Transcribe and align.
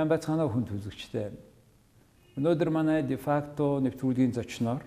Сайн 0.00 0.08
байцгаана 0.08 0.46
хүн 0.48 0.62
төлөвчтэй. 0.64 1.26
Өнөөдөр 2.40 2.70
манай 2.72 3.02
дефакто 3.04 3.82
нэвтрүүлгийн 3.84 4.32
зочноор 4.32 4.80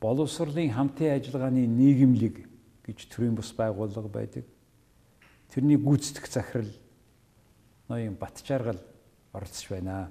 боловсролын 0.00 0.72
хамтын 0.72 1.12
ажиллагааны 1.12 1.66
нийгэмлэг 1.68 2.40
гэж 2.88 3.04
төрийн 3.12 3.36
бус 3.36 3.52
байгууллага 3.52 4.08
байдаг. 4.08 4.48
Тэрний 5.52 5.76
гүйцэтгэх 5.76 6.24
захирал 6.24 6.72
ноён 7.92 8.16
Батчааргал 8.16 8.80
оролцож 9.36 9.68
байна. 9.68 10.08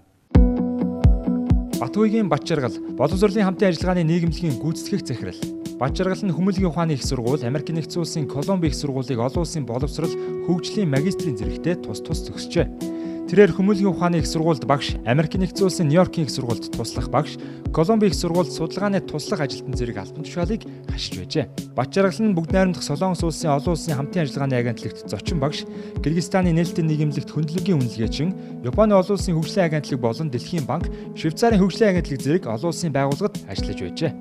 Батгүйгийн 1.81 2.29
Батчаргал 2.29 2.77
боловсролын 2.93 3.49
хамтын 3.49 3.73
ажиллагааны 3.73 4.05
нийгэмлэгийн 4.05 4.61
гүйцэтгэх 4.61 5.09
захирал. 5.09 5.41
Батчаргал 5.81 6.21
нь 6.21 6.29
Хүмүүлгийн 6.29 6.69
ухааны 6.69 6.93
их 6.93 7.01
сургууль, 7.01 7.41
Америк 7.41 7.73
нэгдсэн 7.73 8.05
улсын 8.05 8.29
Колумби 8.29 8.69
их 8.69 8.77
сургуулийг 8.77 9.17
олон 9.17 9.41
улсын 9.41 9.65
боловсрол 9.65 10.13
хөгжлийн 10.45 10.85
магистрийн 10.85 11.33
зэрэгтээ 11.33 11.81
тус 11.81 12.05
тус 12.05 12.21
зогсжээ. 12.29 13.00
Тэрээр 13.31 13.55
Хүмүүлгийн 13.55 13.95
ухааны 13.95 14.19
их 14.19 14.27
сургуульд 14.27 14.67
багш, 14.67 14.99
Америк 15.07 15.39
нэгдсэн 15.39 15.63
улсын 15.63 15.87
Нью-Йоркийн 15.87 16.27
их 16.27 16.35
сургуульд 16.35 16.67
туслах 16.75 17.07
багш, 17.07 17.39
Колумби 17.71 18.11
их 18.11 18.13
сургуульд 18.19 18.51
судалгааны 18.51 18.99
туслах 18.99 19.47
ажилтан 19.47 19.71
зэрэг 19.71 20.03
албан 20.03 20.27
тушаалыг 20.27 20.67
хашиж 20.91 21.15
байжээ. 21.15 21.47
Бачаргал 21.71 22.19
нь 22.19 22.35
бүгд 22.35 22.51
найрамдах 22.51 22.83
Солонгос 22.83 23.23
улсын 23.23 23.55
олон 23.55 23.79
улсын 23.79 23.95
хамтын 23.95 24.27
ажиллагааны 24.27 24.59
агентлагт 24.59 25.07
зочин 25.07 25.39
багш, 25.39 25.63
Кыргызстаны 26.03 26.51
нээлттэй 26.51 26.83
нийгэмлэгт 26.83 27.31
хөндлөнгийн 27.31 27.79
үнэлгээчин, 27.79 28.67
Японы 28.67 28.99
олон 28.99 29.15
улсын 29.15 29.39
хөгжлийн 29.39 29.63
агентлаг 29.71 29.99
болон 30.03 30.27
Дэлхийн 30.27 30.67
банк, 30.67 30.91
Швейцарын 31.15 31.63
хөгжлийн 31.63 31.95
агентлаг 31.95 32.19
зэрэг 32.19 32.51
олон 32.51 32.67
улсын 32.75 32.91
байгууллагад 32.91 33.39
ажиллаж 33.47 33.79
байжээ. 33.79 34.11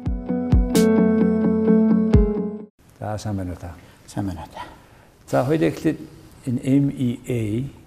За 3.02 3.18
сайн 3.18 3.42
байна 3.42 3.50
уу 3.50 3.58
та? 3.58 3.74
Сайн 4.06 4.30
байна 4.30 4.46
уу 4.46 4.54
та. 4.54 4.62
За 5.26 5.42
хоёул 5.42 5.66
эхлээд 5.66 5.98
энэ 6.46 6.62
MEA 6.62 7.79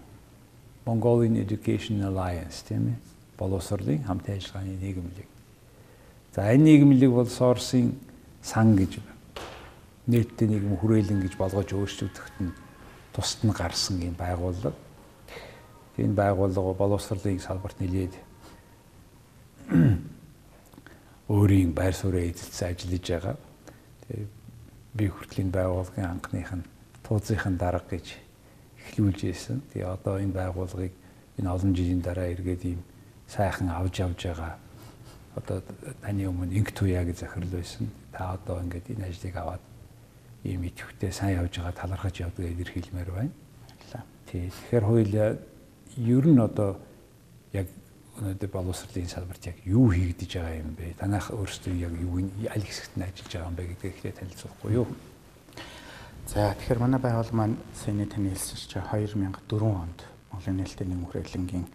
Mongolian 0.85 1.39
Education 1.39 2.03
Alliance 2.03 2.63
тийм 2.67 2.87
ээ 2.91 2.99
боловсролын 3.37 4.03
хамтын 4.03 4.35
ажиллагааны 4.35 4.77
нийгэмлэг. 4.81 5.27
За 6.35 6.51
энэ 6.53 6.63
нийгэмлэг 6.63 7.11
бол 7.11 7.27
Сорсын 7.27 7.95
сан 8.41 8.75
гэж 8.75 8.99
нийтдээ 10.07 10.47
нийгэм 10.47 10.75
хүрээлэн 10.77 11.21
гэж 11.23 11.33
болгож 11.39 11.69
өөрчлөгдөхөд 11.71 12.37
нь 12.43 12.51
тусад 13.15 13.41
нь 13.47 13.55
гарсан 13.55 14.01
юм 14.03 14.15
байгууллага. 14.19 14.75
Энэ 15.97 16.17
байгууллага 16.17 16.73
боловсролын 16.73 17.39
салбарт 17.39 17.79
нэлээд 17.79 18.13
өөрийн 21.31 21.71
байр 21.71 21.95
сууриа 21.95 22.27
эзэлсэн 22.27 22.75
ажиллаж 22.75 23.05
байгаа. 23.07 23.37
Би 24.93 25.07
хүртлийн 25.07 25.51
байгууллагын 25.51 26.11
анхных 26.19 26.51
нь 26.51 26.67
тууцынхын 27.07 27.57
дарга 27.57 27.87
гэж 27.95 28.22
эхлүүлж 28.83 29.19
ирсэн. 29.23 29.61
Тэгээ 29.73 29.87
одоо 29.87 30.19
энэ 30.19 30.33
байгууллагыг 30.33 30.93
энэ 31.39 31.49
олон 31.49 31.71
жилийн 31.75 32.01
дараа 32.01 32.27
эргээд 32.29 32.63
ийм 32.65 32.81
сайхан 33.27 33.69
авж 33.69 33.99
явж 33.99 34.19
байгаа. 34.23 34.57
Одоо 35.35 35.63
таны 36.01 36.27
өмнө 36.27 36.53
инк 36.53 36.71
туяа 36.71 37.03
гэж 37.03 37.25
захирал 37.25 37.49
байсан. 37.49 37.89
Та 38.11 38.33
одоо 38.37 38.61
ингээд 38.61 38.93
энэ 38.93 39.07
ажлыг 39.07 39.35
аваад 39.35 39.63
ийм 40.43 40.63
идэвхтэй 40.67 41.11
сайн 41.11 41.39
явж 41.41 41.57
байгаа 41.57 41.73
талархаж 41.73 42.19
явдаг 42.19 42.45
гэдэр 42.45 42.69
хэлмээр 42.69 43.11
байна. 43.11 43.31
Тий. 44.27 44.49
Тэгэхээр 44.49 44.85
хоёул 44.85 45.15
ер 45.97 46.25
нь 46.27 46.41
одоо 46.41 46.77
яг 47.53 47.67
өнөөдөр 48.19 48.49
боловсролын 48.49 49.09
салбарт 49.09 49.45
яг 49.47 49.57
юу 49.65 49.89
хийгдэж 49.89 50.31
байгаа 50.37 50.61
юм 50.61 50.75
бэ? 50.77 50.93
Танах 51.01 51.31
өөрсдөө 51.33 51.73
яг 51.81 51.93
юу 51.97 52.21
аль 52.49 52.65
хэсэгт 52.65 52.93
нь 52.97 53.05
ажиллаж 53.07 53.31
байгаа 53.33 53.49
юм 53.49 53.57
бэ 53.57 53.63
гэдгийг 53.73 53.93
ихлэ 53.97 54.11
танилцуулахгүй 54.21 54.71
юу? 54.73 54.87
За 56.23 56.55
тэгэхээр 56.55 56.79
манай 56.79 57.01
байгууллага 57.03 57.35
маань 57.35 57.57
саяны 57.75 58.07
таны 58.07 58.31
хэлсэн 58.31 58.55
чинь 58.55 58.79
2004 58.79 59.59
онд 59.59 59.99
Монголын 60.31 60.55
нээлттэй 60.63 60.87
нэм 60.87 61.03
хүрээлэнгийн 61.11 61.67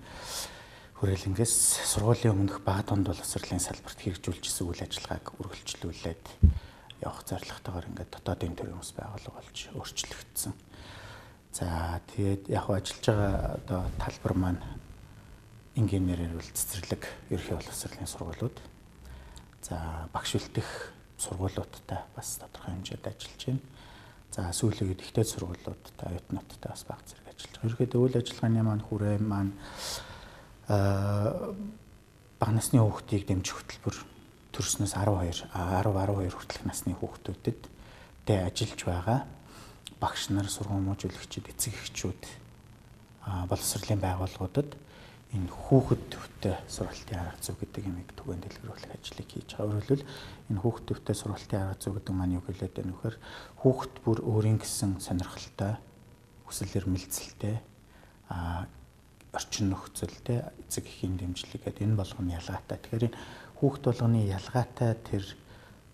хүрээлэнгээс 0.98 1.54
сургуулийн 1.84 2.32
өмнөх 2.32 2.64
бага 2.64 2.82
тунд 2.88 3.12
боловсролын 3.12 3.60
салбарт 3.60 4.00
хэрэгжүүлжсэн 4.00 4.64
үйл 4.64 4.82
ажиллагааг 4.88 5.36
үргэлжлүүлээд 5.36 6.25
явах 7.04 7.22
зорилготойгоор 7.28 7.86
ингээд 7.92 8.10
дотоодын 8.16 8.56
төрийн 8.56 8.81
ус 8.81 8.97
байгууллага 8.97 9.36
болж 9.36 9.59
өөрчлөгдсөн. 9.76 10.54
За 11.53 12.00
тэгээд 12.16 12.48
яг 12.48 12.66
ажиллаж 12.72 13.04
байгаа 13.04 13.34
одоо 13.62 13.80
талбар 14.00 14.34
маань 14.34 14.62
инженерээр 15.76 16.34
бол 16.34 16.50
цэцэрлэг 16.56 17.04
ерхий 17.30 17.54
боловсролын 17.54 18.09
сургуулиуд. 18.09 18.56
За 19.60 20.09
багш 20.10 20.41
үлдэх 20.41 20.97
сургуулиудтай 21.20 22.00
бас 22.16 22.41
тодорхой 22.41 22.75
хэмжээнд 22.75 23.06
ажиллаж 23.06 23.42
байна 23.44 23.62
За 24.33 24.53
сүүлийн 24.53 24.93
үед 24.93 25.03
ихтэй 25.03 25.25
сургуулиудтай, 25.25 26.09
оюутнуудтай 26.12 26.71
бас 26.71 26.84
баг 26.84 27.00
зэрэг 27.09 27.27
ажиллаж 27.33 27.53
байгаа. 27.55 27.66
Ерөнхийдөө 27.69 28.00
үйл 28.05 28.19
ажиллагааны 28.21 28.62
маань 28.62 28.87
хүрээ 28.87 29.16
маань 29.25 29.53
аа 30.69 31.55
бага 32.39 32.53
насны 32.55 32.78
хүүхдийг 32.78 33.25
дэмжих 33.27 33.56
хөтөлбөр 33.56 33.97
төрснөөс 34.55 34.94
12 34.94 35.49
10 35.50 35.91
12 35.91 36.37
хүртэлх 36.37 36.65
насны 36.69 36.93
хүүхдүүдэд 36.94 37.61
тэ 38.28 38.34
ажиллаж 38.47 38.81
байгаа 38.87 39.21
багш 39.99 40.31
нар, 40.31 40.47
сургамжуулагчид, 40.47 41.50
эцэг 41.50 41.75
эхчүүд 41.75 42.22
боловсролын 43.50 43.99
байгууллагуудад 43.99 44.71
энэ 45.28 45.53
хүүхэд 45.53 46.03
төвтэй 46.09 46.56
сургалтын 46.72 47.21
арга 47.21 47.43
зүй 47.44 47.56
гэдэг 47.61 47.84
юмыг 47.84 48.09
түгээн 48.16 48.41
дэлгэрүүлэх 48.49 48.97
ажлыг 48.97 49.28
хийж 49.28 49.50
байгаа. 49.53 49.69
Өөрөөр 49.69 49.84
хэлбэл 49.84 50.09
энэ 50.49 50.61
хүүхэд 50.65 50.87
төвтэй 50.89 51.16
сургалтын 51.21 51.61
арга 51.61 51.77
зүй 51.84 51.93
гэдэг 51.93 52.15
маань 52.16 52.37
юу 52.41 52.44
гэлээд 52.49 52.75
байна 52.81 52.93
вэхээр 52.97 53.16
хүүхэд 53.61 53.94
бүр 54.09 54.19
өөрийн 54.25 54.59
гэсэн 54.59 54.91
сонирхолтой, 55.05 55.72
хүсэл 56.49 56.77
эрмэлзэлтэй 56.81 57.56
а 58.33 58.65
орчин 59.37 59.69
нөхцөлтэй 59.69 60.49
эцэг 60.65 60.89
эхийн 60.89 61.21
дэмжлэг 61.21 61.60
гэдэг 61.60 61.84
энэ 61.84 62.00
болгоны 62.00 62.33
ялгаатай. 62.33 62.81
Тэгэхээр 62.81 63.09
энэ 63.12 63.19
хүүхэд 63.60 63.84
болгоны 63.84 64.21
ялгаатай 64.25 64.97
тэр 65.05 65.25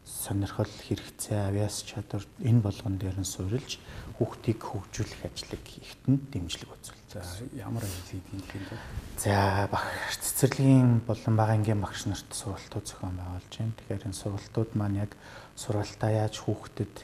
сонирхол 0.06 0.70
хэрэгцээ, 0.70 1.50
авяас 1.50 1.82
чадвар 1.82 2.22
энэ 2.38 2.60
болгон 2.62 3.00
дээр 3.00 3.18
нь 3.18 3.26
суурилж 3.26 3.80
хүүхдийг 4.20 4.60
хөгжүүлэх 4.62 5.26
ажлыг 5.26 5.64
ихтэн 5.64 6.20
дэмжлэг 6.30 6.70
үзүүл. 6.70 7.03
За 7.14 7.22
ямар 7.54 7.86
ажил 7.86 8.02
хийдэг 8.10 8.58
юм 8.58 8.66
бэ? 8.66 8.76
За 9.22 9.68
багш 9.70 10.18
цэцэрлэгийн 10.18 10.98
болон 11.06 11.36
бага 11.38 11.54
ангийн 11.54 11.78
багш 11.78 12.10
нарт 12.10 12.26
сургалтууд 12.34 12.90
зохион 12.90 13.14
байгуулж 13.14 13.54
байна. 13.54 13.78
Тэгэхээр 13.78 14.06
энэ 14.10 14.18
сургалтууд 14.18 14.70
маань 14.74 14.98
яг 15.06 15.14
сургалтаа 15.54 16.10
яаж 16.10 16.42
хүүхдэд 16.42 16.94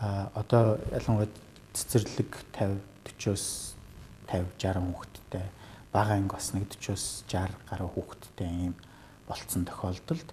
одоо 0.00 0.80
ялангуяа 0.96 1.28
цэцэрлэг 1.76 2.32
50 2.56 2.80
40-оос 3.04 3.76
50 4.32 4.56
60 4.56 4.80
хүүхэдтэй 4.80 5.44
бага 5.92 6.16
анги 6.16 6.32
бас 6.32 6.52
нэг 6.56 6.72
40-оос 6.72 7.24
60 7.28 7.52
гаруй 7.68 7.88
хүүхэдтэй 7.92 8.48
ийм 8.48 8.74
болцсон 9.28 9.68
тохиолдолд 9.68 10.28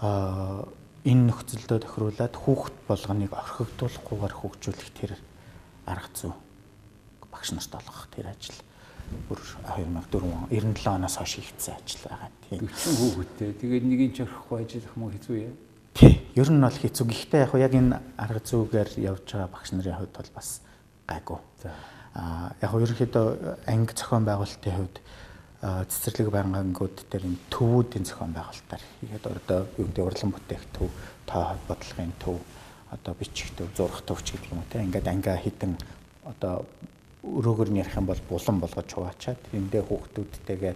а 0.00 0.64
энэ 1.04 1.28
нөхцөлдөө 1.28 1.78
тохируулаад 1.84 2.34
хүүхэд 2.34 2.76
болгоныг 2.88 3.32
орхигдуулахгүйгээр 3.36 4.34
хөгжүүлэх 4.40 4.90
тэр 4.96 5.12
арга 5.86 6.10
зүй 6.16 6.32
багш 7.36 7.52
нарт 7.52 7.76
олгох 7.76 8.08
тэр 8.16 8.32
ажил 8.32 8.56
бүр 9.28 9.40
2004 9.68 10.24
он 10.24 10.48
97 10.50 10.88
оноос 10.88 11.16
хойш 11.20 11.36
хийгдсэн 11.36 11.74
ажил 11.76 12.02
байгаа. 12.08 12.30
Тийм. 12.48 12.64
40 12.64 12.96
хүүхэдтэй. 12.96 13.52
Тэгээд 13.60 13.84
нэгийг 13.84 14.12
ч 14.16 14.18
орхихгүй 14.24 14.58
ажиллах 14.64 14.96
мөн 14.96 15.12
хэцүү 15.14 15.36
яа. 15.36 15.54
Тий. 15.94 16.12
Ер 16.34 16.50
нь 16.50 16.60
бол 16.60 16.80
хэцүү. 16.80 17.04
Гэхдээ 17.06 17.40
яг 17.44 17.52
яг 17.54 17.74
энэ 17.76 18.00
арга 18.18 18.40
зүйгээр 18.42 18.90
явж 19.04 19.26
байгаа 19.30 19.50
багш 19.52 19.70
нарын 19.72 19.98
хувьд 20.00 20.14
бол 20.16 20.30
бас 20.34 20.48
гайгүй. 21.06 21.38
Аа 22.16 22.50
яг 22.58 22.72
ерөнхийдөө 22.74 23.26
анги 23.70 23.94
зохион 23.94 24.24
байгуулалтын 24.26 24.74
хувьд 24.74 24.96
цэцэрлэг 25.62 26.28
байнгангууд 26.30 26.96
дээр 27.10 27.24
энэ 27.30 27.42
төвүүдийн 27.50 28.04
зохион 28.04 28.32
байгуулалтаар 28.34 28.84
ихэд 29.02 29.24
одоо 29.26 29.60
юу 29.80 29.86
гэдэг 29.88 30.04
урлан 30.04 30.30
бүтээх 30.34 30.64
төв, 30.76 30.90
тоо 31.24 31.56
бодлогын 31.68 32.12
төв, 32.20 32.38
одоо 32.92 33.12
бичих 33.16 33.50
төв, 33.56 33.68
зурх 33.76 34.04
төвч 34.04 34.36
гэдэг 34.36 34.52
юм 34.52 34.60
уу 34.60 34.68
те. 34.68 34.84
Ингээд 34.84 35.08
ангиа 35.08 35.36
хитэн 35.40 35.80
одоо 36.28 36.68
өрөөгөр 37.26 37.70
нь 37.74 37.80
ярих 37.82 37.98
юм 37.98 38.06
бол 38.06 38.22
булан 38.30 38.60
болгож 38.62 38.90
хуваачаад 38.94 39.40
эндээ 39.50 39.82
хүүхдүүдтэйгээ 39.82 40.74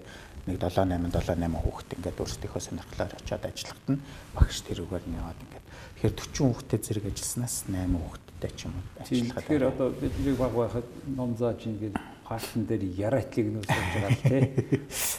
нэг 0.50 0.56
7 0.58 0.88
8 0.88 1.10
7 1.14 1.38
8 1.38 1.62
хүүхэд 1.62 1.90
ингээд 1.96 2.20
өөрсдийнхөө 2.20 2.62
сонирхлоор 2.64 3.12
очиад 3.14 3.44
ажиллахад 3.46 3.86
нь 3.94 4.02
багш 4.34 4.58
тэрүүгээр 4.66 5.04
нь 5.06 5.18
яваад 5.20 5.40
ингээд 5.44 5.66
тэгэхээр 6.00 6.14
40 6.16 6.48
хүүхдэд 6.50 6.82
зэрэг 6.82 7.06
ажилласнаас 7.12 7.56
8 7.70 7.86
хүүхэдтэй 7.94 8.52
ч 8.56 8.60
юм 8.66 8.74
уу 8.74 8.84
ажиллахад 8.98 9.44
тэгэхээр 9.46 9.64
одоо 9.70 9.88
бидний 9.94 10.34
баг 10.34 10.52
байхад 10.56 10.88
ном 11.06 11.30
зааж 11.36 11.60
ингээд 11.70 11.96
паалтан 12.24 12.62
дээр 12.66 12.82
яраатлыг 12.98 13.46
нөөсөж 13.52 13.86
байгаа 13.94 14.10
л 14.10 14.24
тий 14.26 14.42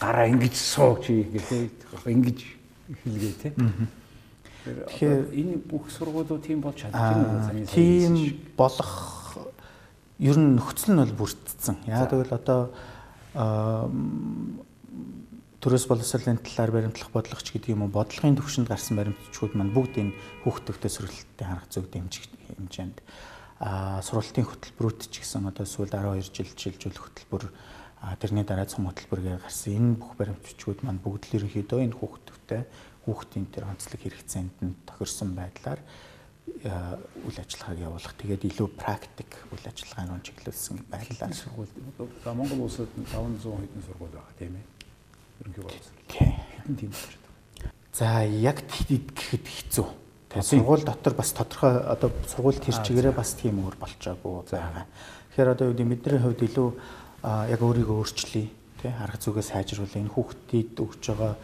гараа 0.02 0.26
ингэж 0.34 0.54
суу 0.58 0.98
чи 1.00 1.24
тий 1.48 1.70
ингэж 2.04 2.38
хэлгээ 3.06 3.34
тий 3.40 3.52
Тэгэхээр 4.62 5.34
энэ 5.34 5.54
бүх 5.66 5.90
сургуулиуд 5.90 6.46
тийм 6.46 6.62
болж 6.62 6.78
чадчих 6.78 7.18
юм 7.18 7.26
уу? 7.34 7.66
Тийм 7.66 8.14
болох 8.54 9.21
ер 10.18 10.36
нь 10.36 10.56
нөхцөл 10.58 10.92
нь 10.92 11.00
бол 11.00 11.14
бүрдсэн. 11.24 11.76
Яг 11.88 12.10
тэгвэл 12.10 12.36
одоо 12.36 12.60
төрөөс 15.62 15.86
боловсролын 15.86 16.42
талаар 16.42 16.74
баримтлах 16.74 17.14
бодлогоч 17.14 17.54
гэдэг 17.54 17.70
юм 17.70 17.86
уу 17.86 17.94
бодлогын 17.94 18.34
төвшөнд 18.34 18.66
гарсан 18.66 18.98
баримтчгууд 18.98 19.54
маань 19.54 19.70
бүгд 19.70 19.94
энэ 20.02 20.16
хүүхдөвтэй 20.42 20.90
сургалтын 20.90 21.46
харах 21.46 21.70
зүг 21.70 21.86
дэмжих 21.86 22.26
хэмжээнд 22.58 22.98
а 23.62 24.02
сургалтын 24.02 24.42
хөтөлбөрүүд 24.42 25.06
ч 25.06 25.22
гэсэн 25.22 25.46
одоо 25.46 25.62
сүүл 25.62 25.86
12 25.86 26.34
жил 26.34 26.50
шилжүүлэх 26.50 26.98
хөтөлбөр 27.06 27.44
тэрний 28.18 28.42
дараа 28.42 28.66
цум 28.66 28.90
хөтөлбөргээ 28.90 29.38
гарсан 29.38 29.70
энэ 29.78 30.02
бүх 30.02 30.18
баримтчгууд 30.18 30.82
маань 30.82 30.98
бүгд 30.98 31.30
л 31.30 31.36
ерөнхийдөө 31.38 31.78
энэ 31.78 31.94
хүүхдүүдтэй 31.94 32.62
хүүхдийн 33.06 33.46
тэр 33.54 33.70
онцлог 33.70 34.02
хэрэгцээнд 34.02 34.56
нь 34.66 34.74
тохирсон 34.82 35.38
байдлаар 35.38 35.78
үйл 36.46 37.38
ажиллагааг 37.38 37.78
явуулах. 37.78 38.14
Тэгээд 38.18 38.42
илүү 38.50 38.68
практик 38.74 39.30
үйл 39.50 39.66
ажиллагааг 39.66 40.10
нь 40.10 40.26
чиглүүлсэн 40.26 40.76
байдлаар 40.90 41.34
сургууль. 41.34 41.70
За 42.24 42.34
Монгол 42.34 42.66
улсад 42.66 42.90
500 42.94 43.42
хэдэн 43.42 43.82
сургууль 43.86 44.14
байгаа 44.14 44.34
тийм 44.38 44.54
ээ. 44.58 44.66
Ерөнхий 45.42 45.62
боловсрол. 45.62 46.02
Тийм. 46.10 46.76
Тийм 46.76 46.90
байна. 46.90 47.22
За 47.94 48.24
яг 48.26 48.58
тэгэхэд 48.66 49.46
хэцүү. 49.46 49.88
Тэгээд 50.34 50.50
сургууль 50.50 50.86
дотор 50.86 51.14
бас 51.14 51.30
тодорхой 51.30 51.78
одоо 51.82 52.10
сургууль 52.26 52.58
тэр 52.58 52.78
чигээрээ 52.82 53.14
бас 53.14 53.34
тийм 53.38 53.62
өөр 53.62 53.76
болчоогүй 53.78 54.50
байгаа. 54.50 54.86
Тэгэхээр 55.30 55.52
одоо 55.54 55.66
юу 55.70 55.74
гэдэг 55.76 55.90
бидний 55.92 56.20
хувьд 56.22 56.42
илүү 56.42 56.68
яг 57.22 57.60
өөрийгөө 57.62 57.96
өөрчлөе 58.02 58.48
тий 58.82 58.90
арга 58.90 59.18
зүгээ 59.22 59.46
сайжруулах 59.46 59.94
энэ 59.94 60.10
хүүхдэд 60.10 60.74
өгж 60.82 61.02
байгаа 61.14 61.34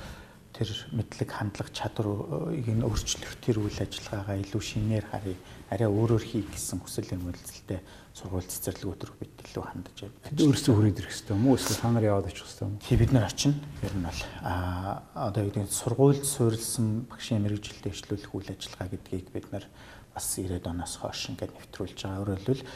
тэр 0.58 0.74
мэдлэг 0.90 1.30
хандлага 1.30 1.70
чадварыг 1.70 2.66
нь 2.66 2.82
өөрчлөх 2.82 3.38
тэр 3.38 3.62
үйл 3.62 3.78
ажиллагаагаа 3.78 4.42
илүү 4.42 4.58
шинээр 4.58 5.06
харъя. 5.06 5.38
Арай 5.70 5.86
өөрөөр 5.86 6.24
хий 6.26 6.42
гэсэн 6.42 6.82
хүсэл 6.82 7.14
эрмэлзэлтэй 7.14 7.78
сургууль 8.10 8.42
цэцэрлэг 8.42 8.90
өдрөг 8.90 9.16
бид 9.22 9.38
илүү 9.38 9.62
хандаж 9.62 9.96
байна. 10.02 10.18
Өөрсдөө 10.34 10.74
хүрээд 10.74 10.98
ирэх 10.98 11.14
хэрэгтэй 11.14 11.36
юм 11.38 11.46
уу? 11.46 11.54
Эсвэл 11.54 11.78
та 11.78 11.90
нар 11.94 12.06
яваад 12.10 12.26
очих 12.26 12.42
хэрэгтэй 12.42 12.66
юм 12.66 12.74
уу? 12.74 12.82
Тий 12.82 12.96
бид 12.98 13.12
нар 13.14 13.26
очино. 13.30 13.54
Ер 13.86 13.94
нь 13.94 14.02
бол 14.02 14.22
аа 14.42 15.02
одоо 15.14 15.42
юу 15.46 15.52
гэдэг 15.54 15.70
сургуульд 15.70 16.24
суурилсан 16.26 17.06
багшийн 17.06 17.42
мэрэгжилтэд 17.46 17.94
эвшлүүлэх 17.94 18.34
үйл 18.34 18.50
ажиллагаа 18.50 18.88
гэдгийг 18.90 19.26
бид 19.30 19.46
нар 19.54 19.64
бас 20.10 20.26
90-ад 20.34 20.66
оноос 20.66 20.94
хойш 20.98 21.30
ингээд 21.30 21.54
нэвтрүүлж 21.54 21.98
байгаа. 22.02 22.18
Өөрөөр 22.26 22.42
хэлбэл 22.42 22.66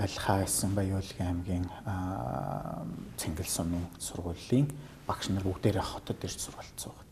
Альхаа 0.00 0.42
эсэн 0.48 0.72
Баяуулгын 0.74 1.28
аймгийн 1.28 1.66
Цэнгэл 3.20 3.46
сумын 3.46 3.84
сургуулийн 4.00 4.66
багш 5.04 5.28
нар 5.28 5.44
бүгдээрээ 5.44 5.84
хотод 5.84 6.24
ирж 6.24 6.40
сургалт 6.40 6.78
суугаад 6.80 7.09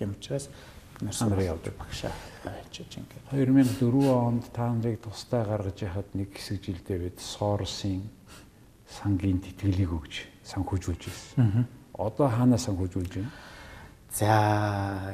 Тийм 0.00 0.16
учраас 0.16 0.48
нар 1.00 1.40
явдаг 1.44 1.76
багшаа 1.76 2.12
хайчиж 2.40 2.96
ингээд 2.96 3.28
2004 3.36 4.08
онд 4.08 4.48
та 4.48 4.72
нарыг 4.72 5.04
тусдаа 5.04 5.44
гаргаж 5.44 5.76
яхад 5.84 6.08
нэг 6.16 6.32
хэсэг 6.32 6.64
жилдээ 6.64 6.98
бид 7.04 7.20
Соросын 7.20 8.08
сангийн 8.88 9.44
тэтгэлийг 9.44 9.92
өгж 9.92 10.24
санхүүжүүлж 10.48 11.02
байсан. 11.04 11.68
Одоо 11.92 12.32
хаанаа 12.32 12.56
санхүүжүүлж 12.56 13.12
байна? 13.12 13.32
За 14.08 15.12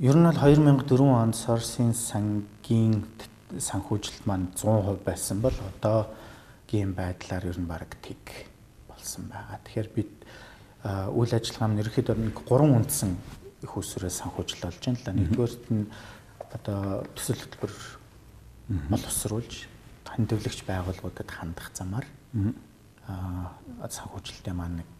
ер 0.00 0.16
нь 0.16 0.24
бол 0.24 0.40
2004 0.40 1.12
онд 1.12 1.36
Соросын 1.36 1.92
сангийн 1.92 3.04
санхүүжилт 3.52 4.24
маань 4.24 4.48
100% 4.56 5.04
байсан 5.04 5.44
бол 5.44 5.52
одоо 5.76 6.08
гийн 6.64 6.96
байдлаар 6.96 7.52
ер 7.52 7.60
нь 7.60 7.68
баг 7.68 8.00
тэг 8.00 8.48
болсон 8.88 9.28
байгаа. 9.28 9.60
Тэгэхээр 9.60 9.88
бид 9.92 10.12
үйл 11.12 11.36
ажиллагаа 11.36 11.68
нь 11.68 11.80
ерөөхдөө 11.84 12.16
нэг 12.16 12.36
гурван 12.48 12.80
үндсэн 12.80 13.41
их 13.62 13.76
усрээ 13.76 14.10
санхүүжил 14.10 14.62
болж 14.62 14.78
байна 14.82 14.98
л 14.98 15.04
да. 15.06 15.12
Нэгдүгээрт 15.12 15.64
нь 15.70 15.86
одоо 16.52 17.06
төсөл 17.14 17.40
хөтөлбөр 17.40 17.74
боловсруулж 18.90 19.54
хандивлагч 20.06 20.60
байгууллагуудад 20.68 21.30
хандах 21.30 21.70
замаар 21.72 22.06
аа 23.08 23.88
санхүүжилтээ 23.88 24.54
маань 24.54 24.82
нэг 24.82 24.90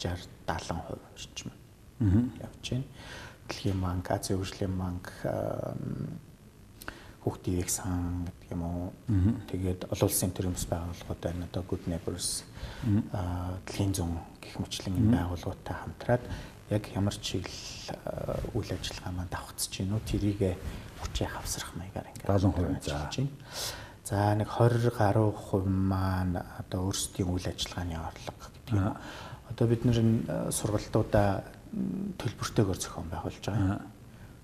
60 0.00 0.40
70% 0.50 0.98
орчим 1.14 1.50
явж 2.00 2.70
байна. 2.70 2.84
Дэлхийн 3.48 3.80
банк, 3.80 4.10
Азийн 4.10 4.38
хөгжлийн 4.38 4.76
банк 4.78 5.06
хүүхдийн 7.20 7.60
их 7.60 7.70
сан 7.70 8.24
гэдэг 8.24 8.50
юм 8.54 8.62
уу. 8.62 8.92
Тэгээд 9.50 9.90
олон 9.92 10.08
улсын 10.08 10.32
төр 10.32 10.48
юмс 10.48 10.64
байгууллагууд 10.70 11.20
байна. 11.20 11.46
Одоо 11.50 11.62
Good 11.68 11.84
Neighbors 11.90 12.44
аа 13.12 13.58
дэлхийн 13.66 13.92
зүүн 13.92 14.16
гэх 14.40 14.56
мэтлэн 14.56 15.12
байгууллагуудтай 15.12 15.76
хамтраад 15.76 16.24
яг 16.70 16.84
ямар 16.94 17.14
чиглэл 17.14 18.54
үйл 18.54 18.70
ажиллагаа 18.70 19.12
маань 19.12 19.32
давхцж 19.34 19.82
гинөө 19.82 20.00
тэрийг 20.06 20.40
хүчээ 21.02 21.28
хавсрах 21.28 21.74
маягаар 21.74 22.10
ингээд 22.14 22.30
70% 22.30 22.86
зааж 22.86 23.14
байна. 23.18 23.34
За 24.06 24.34
нэг 24.34 24.48
20 24.48 24.90
гаруй 24.94 25.30
хувь 25.34 25.66
маань 25.66 26.38
одоо 26.58 26.90
өөрсдийн 26.90 27.30
үйл 27.30 27.46
ажиллагааны 27.46 27.94
орлого 27.98 28.38
гэдэг 28.38 28.74
юм. 28.74 28.96
Одоо 29.50 29.66
бид 29.66 29.82
нэр 29.86 29.98
сургалтуудаа 30.50 31.42
төлбөртэйгээр 32.18 32.78
зохион 32.78 33.08
байгуулж 33.10 33.44
байгаа. 33.46 33.82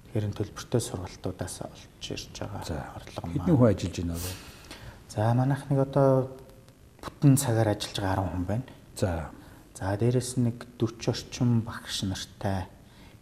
Тэгэхээр 0.07 0.27
энэ 0.31 0.39
төлбөртэй 0.39 0.81
сургалтуудаас 0.83 1.57
олж 1.67 2.05
ирж 2.11 2.35
байгаа 2.39 2.95
орлого 2.95 3.27
маань. 3.27 3.39
Хэдэн 3.43 3.57
хүн 3.59 3.71
ажиллаж 3.71 3.97
байна 4.03 4.15
вэ? 4.15 4.31
За 5.11 5.35
манайх 5.35 5.63
нэг 5.71 5.79
одоо 5.83 6.11
бүтэн 7.03 7.35
цагаар 7.35 7.75
ажиллаж 7.75 7.99
байгаа 7.99 8.23
10 8.23 8.31
хүн 8.35 8.47
байна. 8.47 8.67
За 8.95 9.11
За 9.77 9.93
дээрэс 9.93 10.41
нэг 10.41 10.65
40 10.81 11.13
орчим 11.13 11.61
багш 11.61 12.09
нартай 12.09 12.65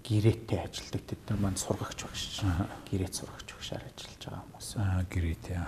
гэрээтэй 0.06 0.62
ажилдаг 0.62 1.02
тэд 1.02 1.18
нар 1.26 1.38
маань 1.42 1.58
сургагч 1.58 2.06
багш. 2.06 2.46
Гэрээт 2.86 3.10
сургагч 3.10 3.48
багшаар 3.58 3.82
ажиллаж 3.82 4.22
байгаа 4.22 4.42
хүмүүс. 4.46 4.68
Аа 4.78 5.02
гэрээтэй. 5.10 5.58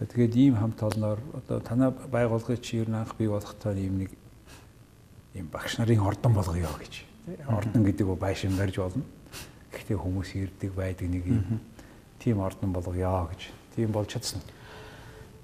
Тэгээд 0.00 0.34
ийм 0.40 0.56
хамт 0.56 0.80
олноор 0.80 1.20
одоо 1.36 1.60
танай 1.60 1.92
байгууллагыг 1.92 2.64
чи 2.64 2.80
ер 2.80 2.88
нь 2.88 2.96
анх 2.96 3.12
бий 3.20 3.28
болохтой 3.28 3.76
ийм 3.76 4.08
нэг 4.08 4.16
ийм 5.36 5.52
багш 5.52 5.76
нарын 5.76 6.00
ордон 6.00 6.32
болгоё 6.32 6.72
гэж. 6.80 7.04
Ордон 7.52 7.84
гэдэг 7.84 8.08
нь 8.08 8.16
байшин 8.16 8.56
барьж 8.56 8.80
болно. 8.80 9.04
Гэхдээ 9.68 10.00
хүмүүс 10.00 10.32
ирдэг 10.32 10.72
байдаг 10.72 11.12
нэг 11.12 11.28
юм 11.28 11.60
тийм 12.16 12.40
ордон 12.40 12.72
болгоё 12.72 13.28
гэж. 13.36 13.52
Тийм 13.76 13.92
болж 13.92 14.16
чадсан. 14.16 14.40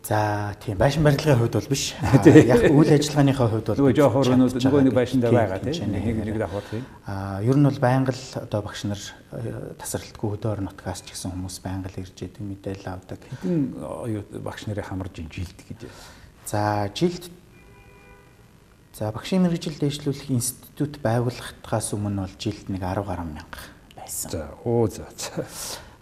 За 0.05 0.53
тийм 0.61 0.77
байшин 0.77 1.03
барилгын 1.03 1.39
хувьд 1.41 1.57
бол 1.57 1.71
биш. 1.73 1.95
Яг 2.29 2.69
үйл 2.69 2.93
ажиллагааныхаа 2.93 3.49
хувьд 3.49 3.69
бол 3.73 3.79
нөгөө 3.81 3.97
жоохор 3.97 4.29
нөгөө 4.37 4.85
нэг 4.85 4.97
байшиндаа 5.01 5.33
байгаа 5.33 5.65
тийм 5.65 5.97
нэг 5.97 6.21
нэг 6.29 6.37
давхар 6.45 6.67
тийм. 6.69 6.85
Аа 7.09 7.41
ер 7.41 7.57
нь 7.57 7.65
бол 7.65 7.81
байнга 7.81 8.13
л 8.13 8.25
одоо 8.45 8.61
багш 8.61 8.85
нар 8.85 9.01
э, 9.01 9.73
тасралтгүй 9.81 10.37
хөдөө 10.37 10.51
орон 10.53 10.69
нутгаас 10.69 11.01
ч 11.09 11.17
гэсэн 11.17 11.33
хүмүүс 11.33 11.57
байнга 11.65 11.89
л 11.89 12.05
ирж 12.05 12.21
идэг 12.21 12.45
мэдээлэл 12.45 12.93
авдаг. 12.93 13.21
Хэдэн 13.33 14.45
багш 14.45 14.69
нарын 14.69 14.85
хамарж 14.85 15.25
жилд 15.25 15.59
гэж. 15.73 15.89
За 16.53 16.85
жилд 16.93 17.33
За 18.95 19.11
багшийн 19.11 19.43
мэрэгжил 19.43 19.75
дэвшлүүлэх 19.75 20.31
институт 20.31 21.03
байгуулахтаас 21.03 21.97
өмнө 21.99 22.29
бол 22.29 22.37
жилд 22.39 22.71
нэг 22.71 22.85
10 22.87 23.03
гаруй 23.03 23.27
мянга 23.27 23.59
байсан. 23.99 24.31
За 24.31 24.55
оо 24.63 24.87
за. 24.87 25.09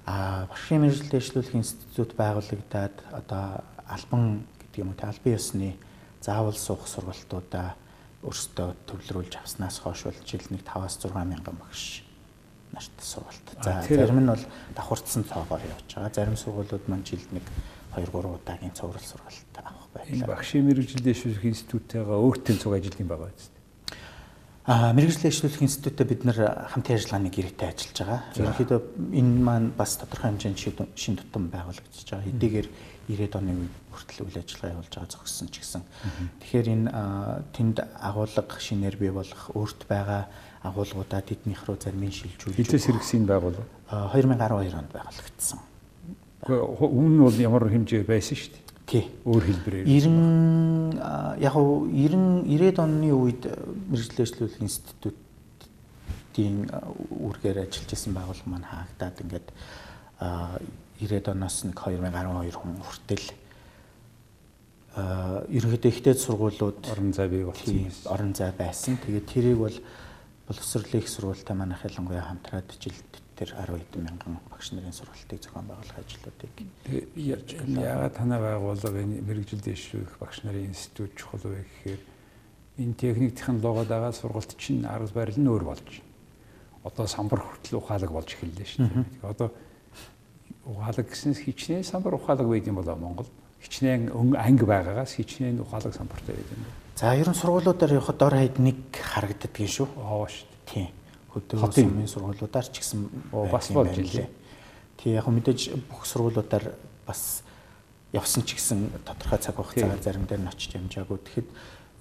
А 0.05 0.45
багшийн 0.53 0.85
мэрэгжил 0.85 1.09
дэвшлүүлэх 1.09 1.57
институт 1.57 2.13
байгуулагдаад 2.21 2.93
одоо 3.17 3.65
албан 3.93 4.45
гэдэг 4.61 4.79
юм 4.83 4.91
уу 4.93 4.99
те 4.99 5.07
албан 5.07 5.37
ёсны 5.37 5.77
заавал 6.21 6.57
суух 6.57 6.89
сургалтуудаа 6.89 7.77
өөрсдөө 8.23 8.69
төвлөрүүлж 8.87 9.35
авснаас 9.43 9.83
хойш 9.83 10.07
бол 10.07 10.21
жил 10.27 10.47
нэг 10.51 10.63
5-аас 10.63 10.99
6 11.03 11.13
мянган 11.13 11.59
багш 11.59 12.05
нарт 12.73 12.97
сургалт. 12.99 13.47
За 13.63 13.83
зарим 13.83 14.21
нь 14.23 14.31
бол 14.31 14.45
давхарцсан 14.75 15.25
цоогоор 15.25 15.61
явж 15.61 15.89
байгаа. 15.95 16.15
Зарим 16.15 16.37
сургуулиуд 16.37 16.87
маань 16.89 17.05
жилд 17.05 17.29
нэг 17.33 17.43
2 17.95 18.07
3 18.09 18.39
удаагийн 18.39 18.73
цуврал 18.73 19.03
сургалт 19.03 19.55
авах 19.59 19.89
байлаа. 19.93 20.15
Энэ 20.15 20.27
багшийн 20.27 20.65
мэрэгжилдээ 20.71 21.15
шүүх 21.15 21.45
институтэйгээ 21.45 22.17
өөртөө 22.17 22.57
цуг 22.63 22.73
юм 22.79 23.11
байгаа 23.11 23.29
биз 23.29 23.51
дээ. 23.51 23.61
Аа 24.63 24.95
мэрэгжлийн 24.95 25.35
эвшлүүлэх 25.35 25.67
институттэй 25.67 26.07
бид 26.07 26.23
нар 26.23 26.39
хамтын 26.71 26.95
ажиллагааны 26.97 27.35
гэрээтэй 27.35 27.69
ажиллаж 27.69 27.99
байгаа. 27.99 28.21
Ерөнхийдөө 28.39 28.81
энэ 29.19 29.35
маань 29.43 29.69
бас 29.75 29.99
тодорхой 29.99 30.31
хэмжээнд 30.31 30.95
шин 30.95 31.19
тутам 31.19 31.51
байгуулагдчихж 31.51 32.09
байгаа. 32.15 32.31
Хэдийгээр 32.31 32.69
90-ад 33.11 33.35
оны 33.43 33.53
үед 33.59 33.75
хүртэл 33.93 34.27
үйл 34.27 34.41
ажиллагаа 34.41 34.75
явуулж 34.75 34.93
байгаа 34.97 35.13
зогссон 35.13 35.49
ч 35.53 35.61
гэсэн. 35.61 35.85
Тэгэхээр 36.41 36.69
энэ 36.73 36.89
тэнд 37.53 37.77
агуулга 38.01 38.57
шинээр 38.59 38.97
бий 38.97 39.13
болох 39.13 39.53
өөрт 39.53 39.85
байгаа 39.87 40.27
агуулгуудаа 40.63 41.23
тэднийх 41.23 41.67
рүү 41.67 41.77
зарим 41.77 42.05
нь 42.07 42.15
шилжүүлж 42.15 42.57
Хитээс 42.57 42.87
хэрэгсийн 42.89 43.27
байгуулга 43.27 43.67
2012 43.91 44.79
онд 44.79 44.93
байгуулагдсан. 44.95 45.59
Өмнө 46.49 47.17
нь 47.19 47.23
бол 47.23 47.39
ямар 47.39 47.67
хэмжээ 47.67 48.07
байсан 48.07 48.37
шүү 48.39 48.51
дээ. 48.55 48.63
Тий. 48.87 49.05
Өөр 49.27 49.43
хэлбэрээр. 49.47 49.87
90 49.87 51.43
яг 51.43 51.55
уу 51.57 51.87
90 51.91 52.47
90-ад 52.47 52.79
оны 52.83 53.11
үед 53.15 53.43
мэрэгжлээшлүүлэх 53.91 54.63
институтийн 54.63 56.71
үргээр 56.71 57.67
ажиллаж 57.67 57.91
исэн 57.91 58.15
байгууллага 58.15 58.51
маань 58.51 58.67
хаагдаад 58.67 59.17
ингээд 59.23 59.49
90-ад 61.03 61.27
оноос 61.35 61.57
нэг 61.67 61.79
2012 61.79 62.59
хүн 62.59 62.75
хүртэл 62.83 63.27
ерөнхийдөө 64.93 65.91
ихтэй 65.91 66.15
сургуулиуд 66.15 66.85
орон 66.93 67.13
зай 67.17 67.29
бий 67.29 67.45
болсон 67.45 67.89
орон 68.13 68.35
зай 68.35 68.53
байсан. 68.53 68.99
Тэгээд 69.01 69.27
тэрийг 69.27 69.59
бол 69.59 69.77
боловсролын 70.49 71.01
их 71.01 71.09
сургуультай 71.09 71.57
манайх 71.57 71.85
ялангуяа 71.85 72.29
хамтраад 72.29 72.69
жилд 72.77 73.13
тэр 73.37 73.57
10 73.57 73.73
хэдэн 73.73 74.05
мянган 74.05 74.37
багш 74.53 74.73
нарын 74.73 74.93
сургалтыг 74.93 75.41
зохион 75.41 75.65
байгуулах 75.65 75.97
ажлуудыг 75.97 76.53
яагаад 77.81 78.15
танай 78.15 78.41
байгууллага 78.41 79.01
энэ 79.01 79.25
мэрэгжил 79.25 79.65
дэвшүүлэх 79.65 80.21
багш 80.21 80.45
нарын 80.45 80.69
институт 80.69 81.17
чухал 81.17 81.41
вэ 81.41 81.65
гэхээр 81.65 82.01
энэ 82.85 82.95
техник 82.95 83.35
технологиод 83.35 83.89
байгаа 83.89 84.13
сургалт 84.13 84.53
чинь 84.61 84.85
арга 84.85 85.09
барил 85.17 85.41
нь 85.41 85.49
өөр 85.49 85.65
болж 85.65 85.89
байна. 85.89 86.05
Одоо 86.85 87.07
самбар 87.07 87.41
хүртэл 87.41 87.81
ухаалаг 87.81 88.11
болж 88.13 88.29
эхэллээ 88.29 88.69
шүү 88.69 88.87
дээ. 88.93 89.25
Одоо 89.25 89.49
ухаалаг 90.69 91.07
гэснээс 91.09 91.41
хичнээн 91.49 91.85
самбар 91.85 92.15
ухаалаг 92.21 92.47
байд 92.47 92.69
юм 92.69 92.77
болоо 92.77 92.97
Монгол. 92.97 93.31
Хичнээн 93.63 94.37
анги 94.37 94.67
байгаагаас 94.67 95.15
хичнээн 95.17 95.63
ухаалаг 95.63 95.95
самбартай 95.95 96.35
байдаг 96.35 96.59
юм. 96.59 96.67
За 96.97 97.15
ер 97.15 97.29
нь 97.31 97.35
сургуулиудаар 97.35 97.93
явахад 97.95 98.19
дор 98.19 98.35
хаяд 98.35 98.59
нэг 98.59 98.77
харагддаг 98.93 99.55
юм 99.55 99.71
шүү. 99.71 99.89
Аа 99.97 100.27
шүү 100.27 100.47
дээ. 100.51 100.67
Тийм. 100.67 100.91
Хөдөө 101.31 101.73
сумын 101.73 102.11
сургуулиудаар 102.11 102.67
ч 102.69 102.83
гэсэн 102.83 103.01
бас 103.31 103.67
болж 103.71 103.97
илээ. 103.97 104.29
Тий 104.99 105.15
яг 105.15 105.27
мэдээж 105.31 105.79
бүх 105.89 106.05
сургуулиудаар 106.05 106.75
бас 107.07 107.43
явсан 108.13 108.45
ч 108.45 108.59
гэсэн 108.59 108.93
тодорхой 109.07 109.39
цаг 109.41 109.57
хугацаагаар 109.57 110.03
зарим 110.03 110.27
дээр 110.27 110.45
нь 110.45 110.51
очиж 110.53 110.77
ямжаагүй. 110.77 111.19
Тэгэхэд 111.23 111.49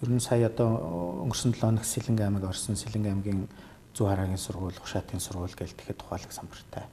ер 0.03 0.10
нь 0.12 0.20
сая 0.20 0.51
одоо 0.51 1.24
өнгөрсөн 1.24 1.56
7 1.56 1.62
хоног 1.62 1.86
Сэлэнг 1.88 2.20
аймаг 2.20 2.44
орсон 2.44 2.75
Сэлэнг 2.75 3.08
аймгийн 3.08 3.48
зүү 3.96 4.06
хараагийн 4.12 4.38
сургууль, 4.38 4.75
Хушаатын 4.75 5.24
сургууль 5.24 5.56
гэл 5.56 5.72
тэгэхэд 5.72 6.00
тухайлаг 6.03 6.32
самбартай 6.36 6.84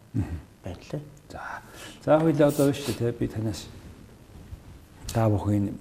байна 0.63 0.83
лээ. 0.93 1.03
За. 1.31 1.41
За 2.05 2.19
хоёул 2.23 2.43
одоо 2.47 2.71
шүү 2.71 2.95
дээ 2.95 3.13
би 3.19 3.27
танаас 3.27 3.67
та 5.13 5.29
бүхэн 5.33 5.73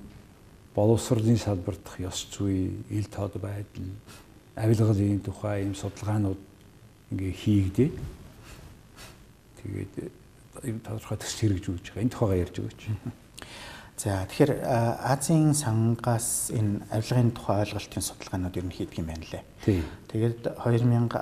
боловсролын 0.75 1.38
салбартах 1.38 2.00
ёс 2.00 2.27
зүй, 2.31 2.72
ил 2.89 3.07
тод 3.12 3.36
байдал, 3.41 3.89
авилгалын 4.55 5.19
тухай 5.25 5.65
ийм 5.65 5.75
судалгаанууд 5.75 6.41
ингээ 7.12 7.34
хийгдээ. 7.34 7.89
Тэгээд 9.62 9.93
тодорхой 10.86 11.17
төсөл 11.17 11.57
хэрэгжүүлж 11.57 11.86
байгаа. 11.91 12.03
Энэ 12.03 12.13
тухайгаа 12.13 12.43
ярьж 12.46 12.55
өгөөч. 12.62 12.81
За 14.01 14.25
тэгэхээр 14.29 14.53
Азийн 15.01 15.57
сангаас 15.57 16.53
энэ 16.53 16.86
авилгын 16.93 17.34
тухай 17.34 17.65
ойлголтын 17.65 18.05
судалгаанууд 18.05 18.57
ер 18.57 18.65
нь 18.69 18.75
хийдэг 18.77 19.01
юм 19.01 19.10
байна 19.10 19.25
лээ. 19.25 19.43
Тэгээд 20.13 20.55
2015 20.62 21.17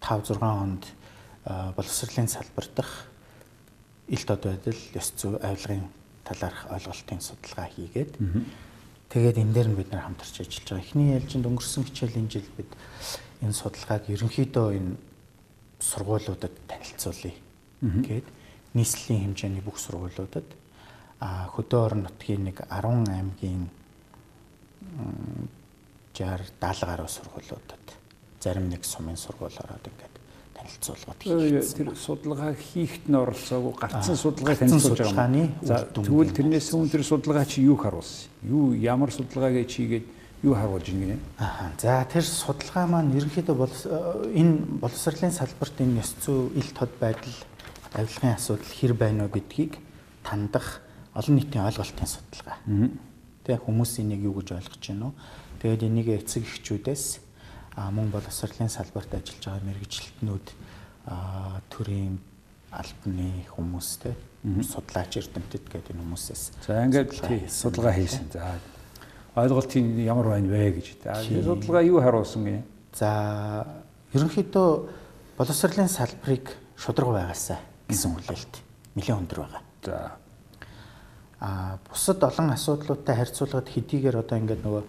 6 0.00 0.40
онд 0.40 0.84
боловсролын 1.76 2.28
салбар 2.28 2.66
дах 2.74 2.92
ил 4.08 4.24
тод 4.24 4.48
байдал 4.48 4.80
ёс 4.96 5.12
зүй 5.16 5.36
авилгын 5.42 5.84
талаарх 6.26 6.66
ойлголтын 6.74 7.22
судалгаа 7.22 7.70
хийгээд 7.70 8.12
тэгээд 9.14 9.40
энэ 9.40 9.54
дээр 9.54 9.68
нь 9.70 9.78
бид 9.78 9.90
нар 9.94 10.04
хамтарч 10.10 10.42
ажиллаж 10.42 10.66
байгаа. 10.66 10.82
Эхний 10.82 11.08
ээлжинд 11.14 11.46
өнгөрсөн 11.46 11.86
хичээлийн 11.86 12.28
жил 12.28 12.48
бид 12.58 12.70
энэ 13.40 13.54
судалгааг 13.54 14.10
ерөнхийдөө 14.10 14.66
энэ 14.74 14.92
сургуулиудад 15.78 16.54
танилцуулъя 16.66 17.34
гээд 17.80 18.26
нийслэлийн 18.74 19.22
хэмжээний 19.32 19.62
бүх 19.62 19.78
сургуулиудад 19.78 20.48
а 21.20 21.48
хөдөө 21.54 21.80
орон 21.86 22.02
нутгийн 22.04 22.44
нэг 22.44 22.60
10 22.68 23.08
аймгийн 23.08 23.70
60 26.16 26.50
70 26.60 26.88
гаруй 26.88 27.08
сургуулиудад 27.08 27.84
зарим 28.40 28.68
нэг 28.68 28.84
сумын 28.84 29.16
сургууль 29.16 29.56
ороод 29.64 29.84
ингээд 29.86 30.15
танилцуулгад 30.66 31.22
хийсэн. 31.22 31.86
Тэр 31.86 31.94
судалгаа 31.94 32.52
хийхэд 32.54 33.06
нь 33.06 33.14
оролцоогүй 33.14 33.74
гарцсан 33.78 34.16
судалгааг 34.18 34.58
танилцуулж 34.58 35.00
байгаа 35.14 35.30
юм. 35.30 35.54
Тэгвэл 35.94 36.34
тэрнээс 36.34 36.74
өмнө 36.74 36.90
тэр 36.90 37.04
судалгаа 37.06 37.46
чи 37.46 37.62
юу 37.62 37.78
харуулсан? 37.78 38.28
Юу 38.42 38.74
ямар 38.74 39.14
судалгааг 39.14 39.70
хийгээд 39.70 40.06
юу 40.42 40.54
харуулж 40.54 40.86
ийн 40.90 41.00
гинэ? 41.00 41.18
Аа. 41.38 41.72
За 41.78 42.04
тэр 42.10 42.26
судалгаа 42.26 42.86
маань 42.86 43.14
ерөнхийдөө 43.14 43.56
бол 43.56 43.76
энэ 44.34 44.82
боловсролын 44.82 45.32
салбарт 45.32 45.78
энэ 45.80 46.02
ёс 46.02 46.14
зүй 46.20 46.50
ил 46.58 46.70
тод 46.74 46.90
байдал 47.00 47.36
авилгын 47.94 48.34
асуудал 48.34 48.66
хэр 48.66 48.92
байна 48.94 49.30
вэ 49.30 49.40
гэдгийг 49.40 49.78
тандах 50.26 50.82
олон 51.14 51.34
нийтийн 51.38 51.64
ойлголтын 51.64 52.10
судалгаа. 52.10 52.58
Тэг 53.46 53.62
хүмүүс 53.62 54.02
энийг 54.02 54.26
юу 54.26 54.42
гэж 54.42 54.58
ойлгож 54.58 54.84
байна 54.84 55.14
вэ? 55.14 55.14
Тэгээд 55.62 55.86
энийг 55.88 56.08
эцэг 56.12 56.44
эхчүүдээс 56.44 57.25
мөн 57.76 58.10
боловсролын 58.10 58.72
салбарт 58.72 59.14
ажиллаж 59.14 59.44
байгаа 59.44 59.68
мэрэгчлэтнүүд 59.68 60.46
төрийн 61.72 62.16
албаны 62.72 63.44
хүмүүстэй 63.52 64.14
судлаач 64.64 65.18
эрдэмтэд 65.20 65.64
гэдэг 65.68 65.92
энэ 65.92 66.02
хүмүүсээс 66.02 66.42
за 66.64 66.84
ингээд 66.88 67.50
судалгаа 67.52 67.94
хийсэн. 67.94 68.32
За 68.32 68.56
ойлголтын 69.36 70.00
ямар 70.00 70.32
байна 70.32 70.48
вэ 70.48 70.80
гэж. 70.80 70.86
За 71.04 71.20
судалгаа 71.20 71.84
юу 71.84 72.00
харуулсан 72.00 72.44
гинэ? 72.44 72.62
За 72.96 73.66
ерөнхийдөө 74.16 74.68
боловсролын 75.36 75.88
салбарыг 75.88 76.56
шудраг 76.80 77.12
байгаасаа 77.12 77.60
гэсэн 77.88 78.16
хүлээлт 78.16 78.54
нэлээд 78.96 79.20
өндөр 79.20 79.38
байгаа. 79.44 79.62
За 79.84 79.96
а 81.40 81.78
бусад 81.90 82.24
олон 82.24 82.50
асуудлуудтай 82.56 83.16
харьцуулахад 83.16 83.68
хэдийгээр 83.68 84.16
одоо 84.24 84.38
ингээд 84.40 84.64
нөгөө 84.64 84.84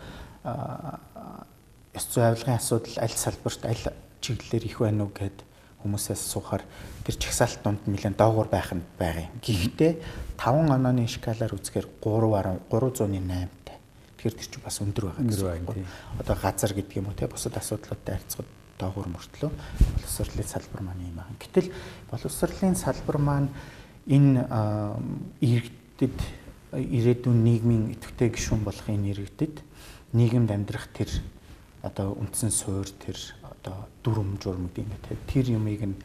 ёс 1.97 2.05
зүй 2.13 2.23
авилгын 2.23 2.61
асуудал 2.61 2.95
аль 3.01 3.17
салбарт 3.17 3.65
аль 3.65 3.85
чиглэлээр 4.21 4.65
их 4.69 4.77
байна 4.79 5.09
уу 5.09 5.11
гэд 5.11 5.41
хүмүүсээс 5.81 6.21
суухаар 6.29 6.61
тэр 7.01 7.15
чагсаалт 7.17 7.61
донд 7.65 7.81
нэлээд 7.89 8.17
доогуур 8.17 8.49
байх 8.49 8.69
нь 8.73 8.85
байгаа 9.01 9.25
юм. 9.25 9.33
Гэхдээ 9.41 9.93
5 10.37 10.77
онооны 10.77 11.09
шкалаар 11.09 11.57
үзэхээр 11.57 11.87
3 12.01 12.69
308 12.69 13.49
тай. 13.65 13.77
Тэгэхээр 14.17 14.37
тэр 14.37 14.49
чинь 14.49 14.65
бас 14.65 14.77
өндөр 14.81 15.05
байгаа 15.09 15.25
гэсэн 15.25 15.65
үг. 15.65 15.85
Одоо 16.21 16.35
газар 16.37 16.71
гэдэг 16.77 16.97
юм 17.01 17.09
уу 17.09 17.17
те 17.17 17.25
бусад 17.25 17.57
асуудлуудтай 17.57 18.21
харьцахад 18.21 18.49
доогуур 18.77 19.09
мөртлөө 19.09 19.49
боловсролын 19.49 20.47
салбар 20.49 20.81
маань 20.85 21.01
юм 21.01 21.17
аа. 21.17 21.29
Гэтэл 21.41 21.73
боловсролын 22.13 22.75
салбар 22.77 23.17
маань 23.17 23.49
энэ 24.05 24.45
иргэдэд 25.41 26.17
ирээдүйн 26.73 27.39
нийгмийн 27.41 27.85
идэвхтэй 27.97 28.29
гишүүн 28.29 28.61
болох 28.61 28.85
энэ 28.85 29.17
иргэдэд 29.17 29.55
нийгэмд 30.13 30.49
амьдрах 30.51 30.87
тэр 30.93 31.09
одоо 31.87 32.13
үндсэн 32.19 32.51
суур 32.51 32.87
тэр 32.99 33.17
одоо 33.41 33.87
дүрм 34.03 34.37
журм 34.43 34.67
гэдэг 34.67 34.83
юм 34.83 34.93
те 35.07 35.15
тэр 35.31 35.45
юмыг 35.55 35.81
нь 35.87 35.97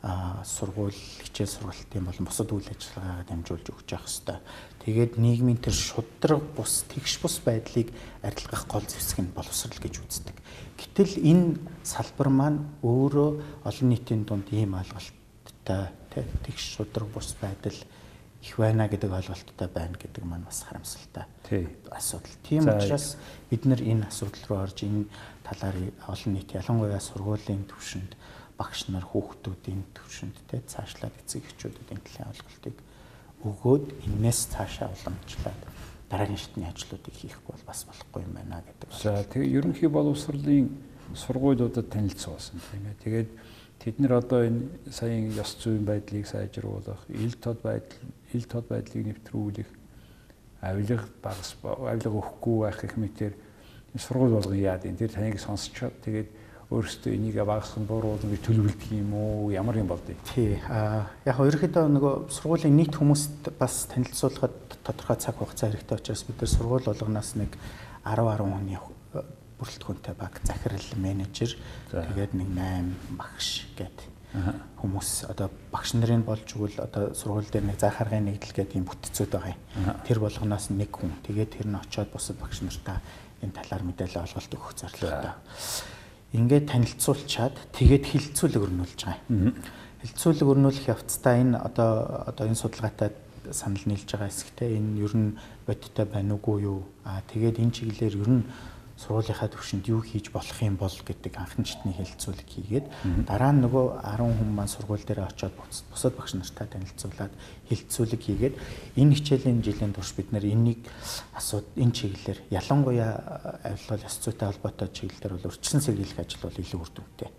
сургууль 0.00 0.96
хичээл 0.96 1.60
сургалтын 1.60 2.08
болон 2.08 2.24
бусад 2.24 2.48
үйл 2.48 2.64
ажиллагаагаа 2.72 3.28
дамжуулж 3.28 3.66
өгч 3.68 3.88
явах 3.92 4.08
хэвээр. 4.08 4.40
Тэгээд 4.80 5.12
нийгмийн 5.20 5.60
тэр 5.60 5.76
шудраг 5.76 6.40
бус 6.56 6.88
тэгш 6.88 7.20
бус 7.20 7.36
байдлыг 7.44 7.92
арилгах 8.24 8.64
гол 8.64 8.86
зэвсэг 8.88 9.20
нь 9.20 9.34
боловсрал 9.36 9.76
гэж 9.76 10.00
үздэг. 10.00 10.36
Гэтэл 10.80 11.20
энэ 11.20 11.60
салбар 11.84 12.32
маань 12.32 12.64
өөрөө 12.80 13.30
олон 13.68 13.88
нийтийн 13.92 14.24
дунд 14.24 14.48
ийм 14.48 14.72
ойлголттой 14.72 15.92
тэгш 16.48 16.80
шудраг 16.80 17.12
бус 17.12 17.36
байдал 17.36 17.76
их 18.42 18.56
байна 18.56 18.88
гэдэг 18.88 19.12
ойлголттой 19.12 19.68
байна 19.68 19.96
гэдэг 20.00 20.24
маань 20.24 20.44
бас 20.44 20.64
харамсалтай 20.64 21.24
асуудал. 21.90 22.36
Тийм 22.48 22.64
учраас 22.68 23.16
бид 23.50 23.64
нар 23.64 23.80
энэ 23.82 24.08
асуудал 24.08 24.44
руу 24.48 24.58
орж 24.64 24.82
энэ 24.84 25.04
талаар 25.44 25.76
олон 26.08 26.32
нийт 26.34 26.54
ялангуяа 26.54 27.00
сургуулийн 27.00 27.68
төвшөнд 27.68 28.16
багш 28.56 28.88
нар 28.88 29.04
хүүхдүүдийн 29.04 29.84
төвшөнд 29.92 30.36
те 30.48 30.64
цаашлаад 30.64 31.12
эцэг 31.20 31.44
эхчүүдэд 31.52 31.92
энэ 31.92 32.04
талын 32.04 32.32
ойлголтыг 32.32 32.76
өгөөд 33.44 33.86
энээс 34.08 34.40
цаашаа 34.56 34.88
уламжлаад 34.88 35.60
дараагийн 36.08 36.40
шатны 36.40 36.64
ажлуудыг 36.64 37.14
хийх 37.16 37.40
бол 37.44 37.60
бас 37.68 37.84
болохгүй 37.84 38.24
юм 38.24 38.34
байна 38.40 38.64
гэдэг. 38.64 38.88
За 38.88 39.24
тэгээ 39.24 39.52
ерөнхий 39.60 39.88
боловсролын 39.88 40.68
сургуулиудад 41.12 41.88
танилцуулсан 41.92 42.60
тийм 42.72 42.88
ээ. 42.88 43.00
Тэгээд 43.04 43.30
Тэд 43.80 43.96
нэр 43.96 44.20
одоо 44.20 44.44
энэ 44.44 44.92
саяын 44.92 45.32
ёс 45.40 45.56
зүйн 45.56 45.88
байдлыг 45.88 46.28
сайжруулах, 46.28 47.00
ил 47.08 47.32
тод 47.40 47.64
байдал, 47.64 48.12
ил 48.34 48.46
тод 48.46 48.68
байдлыг 48.68 49.06
нэвтрүүлэх, 49.06 49.70
авилга 50.60 51.06
багас 51.22 51.56
авилга 51.62 52.10
өгөхгүй 52.10 52.56
байх 52.64 52.80
гэх 52.80 52.96
мэтэр 52.96 53.32
сургууль 53.96 54.36
болгон 54.36 54.58
яад 54.58 54.86
энэ 54.86 55.00
тэр 55.02 55.10
таныг 55.10 55.40
сонсчоод 55.40 55.98
тэгээд 56.04 56.28
өөрөөсөө 56.70 57.10
энийг 57.10 57.42
багасгах 57.42 57.82
бууруулна 57.82 58.30
гэж 58.30 58.42
төлөвлөдөг 58.46 58.90
юм 58.94 59.14
уу? 59.18 59.50
Ямар 59.50 59.82
юм 59.82 59.90
болдё? 59.90 60.14
Тий. 60.30 60.62
А 60.70 61.10
яг 61.26 61.42
ерөөхдөө 61.42 61.90
нөгөө 61.90 62.14
сургуулийн 62.30 62.78
нийт 62.78 62.94
хүмүүст 62.94 63.50
бас 63.58 63.90
танилцуулахад 63.90 64.78
тодорхой 64.86 65.18
цаг 65.18 65.34
хугацаа 65.34 65.74
хэрэгтэй 65.74 65.98
учраас 65.98 66.22
бид 66.22 66.38
нар 66.38 66.50
сургууль 66.54 66.86
болгоноос 66.86 67.34
нэг 67.34 67.58
10 68.06 68.22
10 68.22 68.46
оны 68.46 68.78
бүрэлдэхүүнтэй 69.58 70.14
баг 70.14 70.38
захирал 70.46 70.88
менежер 70.94 71.58
тэгээд 71.90 72.38
нэг 72.38 72.48
8 72.54 73.18
багш 73.18 73.66
гэдэг 73.74 74.19
хүмүүс 74.78 75.26
одоо 75.26 75.50
багш 75.72 75.94
нарын 75.98 76.22
болж 76.22 76.46
өгвөл 76.54 76.78
одоо 76.78 77.14
сургууль 77.18 77.50
дээр 77.50 77.66
нэг 77.66 77.78
заа 77.82 77.90
харгын 77.90 78.30
нэгдэл 78.30 78.54
гэдэг 78.54 78.78
юм 78.78 78.86
бүтцүүд 78.86 79.30
байгаа 79.34 79.52
юм. 79.52 79.60
Тэр 80.06 80.18
болгоноос 80.22 80.70
нэг 80.70 80.90
хүн. 80.94 81.12
Тэгээд 81.26 81.50
тэр 81.58 81.66
нь 81.66 81.78
очиод 81.78 82.14
бусад 82.14 82.38
багш 82.38 82.62
нартаа 82.62 83.02
энэ 83.42 83.56
талаар 83.58 83.82
мэдээлэл 83.82 84.22
олголт 84.22 84.54
өгөх 84.54 84.72
зорилготой. 84.78 85.34
Ингээд 86.30 86.70
танилцуулчаад 86.70 87.56
тэгээд 87.74 88.04
хилцүүлэг 88.06 88.62
өрнүүлж 88.62 89.00
байгаа. 89.02 89.18
Хилцүүлэг 90.06 90.46
өрнүүлэх 90.46 90.86
явцдаа 90.94 91.34
энэ 91.42 91.58
одоо 91.58 92.24
одоо 92.30 92.46
энэ 92.46 92.54
судалгаатай 92.54 93.10
санал 93.50 93.82
нийлж 93.82 94.06
байгаа 94.06 94.30
хэсэгтээ 94.30 94.78
энэ 94.78 95.02
ер 95.02 95.14
нь 95.16 95.28
бодиттой 95.66 96.06
байна 96.06 96.38
уугүй 96.38 96.70
юу? 96.70 96.86
Аа 97.02 97.24
тэгээд 97.26 97.58
энэ 97.58 97.74
чиглэлээр 97.74 98.14
ер 98.22 98.30
нь 98.30 98.42
сургуулийнхаа 99.00 99.48
төвшөнд 99.48 99.88
юу 99.88 100.04
хийж 100.04 100.28
болох 100.28 100.60
юм 100.60 100.76
бол 100.76 100.92
гэдэг 100.92 101.32
анхны 101.40 101.64
житний 101.64 101.96
хэлэлцүүлэг 101.96 102.48
хийгээд 102.52 102.86
дараа 103.24 103.52
нь 103.56 103.64
нөгөө 103.64 103.86
10 103.96 104.36
хүн 104.36 104.50
маань 104.52 104.68
сургууль 104.68 105.00
дээр 105.00 105.24
очиод 105.24 105.56
бусад 105.88 106.12
багш 106.20 106.36
нартай 106.36 106.68
танилцуулаад 106.68 107.32
хэлэлцүүлэг 107.72 108.20
хийгээд 108.20 108.54
энэ 109.00 109.14
хичээлийн 109.16 109.64
жилийн 109.64 109.96
турш 109.96 110.12
бид 110.12 110.28
нэр 110.36 110.44
энийг 110.44 110.84
асууд 111.32 111.64
энэ 111.80 111.96
чиглэлээр 111.96 112.38
ялангуяа 112.52 113.64
авилгал 113.64 114.04
ёс 114.04 114.16
зүйтэй 114.20 114.46
холбоотой 114.52 114.88
чиглэлээр 114.92 115.32
бол 115.32 115.48
урьдчилан 115.48 115.80
сэргийлэх 115.80 116.20
ажил 116.20 116.44
бол 116.44 116.60
илүү 116.60 116.80
үр 116.84 116.92
дүнтэй 116.92 117.30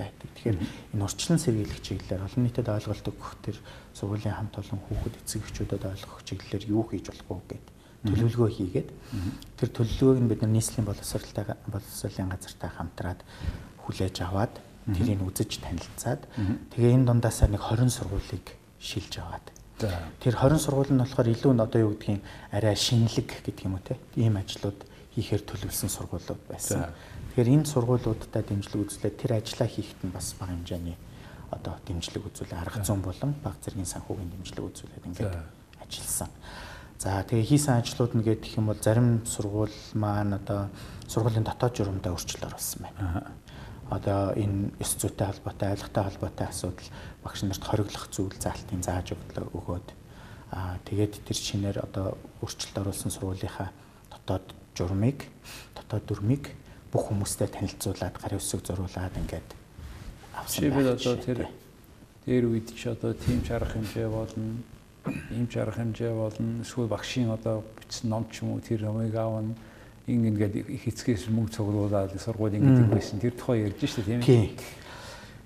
байдаг. 0.00 0.28
Тэгэхээр 0.40 0.58
энэ 0.96 1.04
урьдчилан 1.04 1.40
сэргийлэх 1.44 1.80
чиглэлээр 1.84 2.24
олон 2.24 2.42
нийтэд 2.48 2.68
ойлголт 2.72 3.06
өгөх 3.12 3.32
төр 3.44 3.56
сургуулийн 3.92 4.36
хамт 4.40 4.56
олон 4.56 4.80
хүүхэд 4.88 5.20
эцэг 5.20 5.44
эхчүүдэд 5.44 5.84
ойлгох 5.84 6.24
чиглэлээр 6.24 6.64
юу 6.72 6.88
хийж 6.88 7.12
болох 7.12 7.28
вэ 7.28 7.60
гэдэг 7.60 7.79
төлөвлөгөө 8.04 8.50
хийгээд 8.56 8.88
тэр 9.60 9.68
төлөвлөгөөг 9.76 10.18
нь 10.24 10.30
бид 10.30 10.40
нар 10.40 10.52
нийслэлийн 10.56 10.88
боловсралтай 10.88 11.44
боловсролын 11.68 12.32
газартай 12.32 12.70
хамтраад 12.72 13.20
хүлээж 13.84 14.16
аваад 14.24 14.54
тэрийг 14.88 15.20
үзэж 15.20 15.60
танилцаад 15.60 16.24
тэгээ 16.72 16.96
энэ 16.96 17.08
дундаасаа 17.08 17.48
нэг 17.52 17.60
20 17.60 17.92
сургуулийг 17.92 18.46
шилж 18.80 19.20
аваад 19.20 19.46
тэр 20.20 20.34
20 20.36 20.60
сургууль 20.60 20.92
нь 20.92 21.00
болохоор 21.00 21.28
илүү 21.28 21.52
одоо 21.56 21.80
юу 21.80 21.92
гэдгийг 21.96 22.20
арай 22.52 22.76
шинэлэг 22.76 23.28
гэдэг 23.44 23.64
юм 23.64 23.76
уу 23.76 23.84
те? 23.84 23.96
Ийм 24.16 24.36
ажлууд 24.36 24.84
хийхээр 25.16 25.42
төлөвлөсөн 25.44 25.88
сургуулиуд 25.88 26.42
байсан. 26.48 26.92
Тэгэхээр 27.32 27.52
энэ 27.56 27.66
сургуулиудтай 27.66 28.42
дэмжлэг 28.44 28.80
үзүүлээд 28.84 29.16
тэр 29.16 29.32
ажлаа 29.40 29.68
хийхэд 29.68 30.00
нь 30.04 30.12
бас 30.12 30.36
бага 30.36 30.52
хэмжээний 30.52 30.96
одоо 31.50 31.74
дэмжлэг 31.86 32.24
үзүүлээ. 32.28 32.60
Арга 32.60 32.84
зүйн 32.84 33.02
болон 33.02 33.32
баг 33.40 33.56
зэргийн 33.64 33.88
санхүүгийн 33.88 34.30
дэмжлэг 34.36 34.64
үзүүлээд 34.68 35.08
ингээд 35.08 35.34
ажилласан. 35.80 36.30
За 37.00 37.24
тэгээ 37.24 37.48
хийсэн 37.56 37.80
ажлууд 37.80 38.12
нь 38.12 38.20
гэх 38.20 38.60
юм 38.60 38.68
бол 38.68 38.76
зарим 38.76 39.24
сургууль 39.24 39.72
маань 39.96 40.36
одоо 40.36 40.68
сургуулийн 41.08 41.48
дотоод 41.48 41.72
журамдаа 41.72 42.12
өөрчлөлт 42.12 42.44
оруулсан 42.44 42.84
байна. 42.84 43.32
Одоо 43.88 44.36
энэ 44.36 44.68
ёс 44.76 45.00
зүйтэй 45.00 45.32
холбоотой, 45.32 45.72
айлгатай 45.72 46.04
холбоотой 46.04 46.46
асуудал 46.52 46.88
багш 47.24 47.40
нарт 47.40 47.64
хориглох 47.64 48.04
зүйл 48.12 48.36
заалтын 48.36 48.84
зааж 48.84 49.16
өгөөд 49.16 49.88
аа 50.52 50.76
тэгээд 50.84 51.24
тэр 51.24 51.38
шинээр 51.40 51.78
одоо 51.80 52.20
өөрчлөлт 52.44 52.76
оруулсан 52.84 53.08
сургуулийнхаа 53.16 53.72
дотоод 54.12 54.52
журмыг, 54.76 55.24
дотоод 55.72 56.04
дүрмийг 56.04 56.52
бүх 56.92 57.08
хүмүүстэй 57.08 57.48
танилцуулаад 57.48 58.20
гарын 58.20 58.36
үсэг 58.36 58.60
зурулаад 58.60 59.16
ингээд 59.16 59.48
авсан. 60.36 60.68
Жишээлбэл 60.68 60.94
одоо 61.00 61.16
тэр 61.16 61.38
дээр 62.28 62.44
үед 62.44 62.68
ч 62.76 62.92
одоо 62.92 63.16
тийм 63.16 63.40
шарах 63.40 63.72
хэмжээ 63.72 64.04
болно 64.12 64.60
ийм 65.30 65.48
жарах 65.50 65.76
хэмжээ 65.76 66.12
болно 66.12 66.62
эсвэл 66.62 66.88
багшийн 66.88 67.30
одоо 67.30 67.64
бичсэн 67.80 68.10
ном 68.10 68.26
ч 68.30 68.42
юм 68.42 68.52
уу 68.52 68.60
тэр 68.60 68.84
номыг 68.84 69.14
аавна 69.14 69.54
ингээд 70.06 70.56
их 70.68 70.88
эцгээс 70.88 71.28
мөнгө 71.30 71.54
цуглуулад 71.54 72.14
сургууль 72.20 72.56
ингээд 72.58 72.90
байсан. 72.90 73.20
Тэр 73.20 73.34
тухай 73.36 73.68
ярьж 73.68 73.80
штэ 73.84 74.02
тийм 74.02 74.20
ээ. 74.20 74.56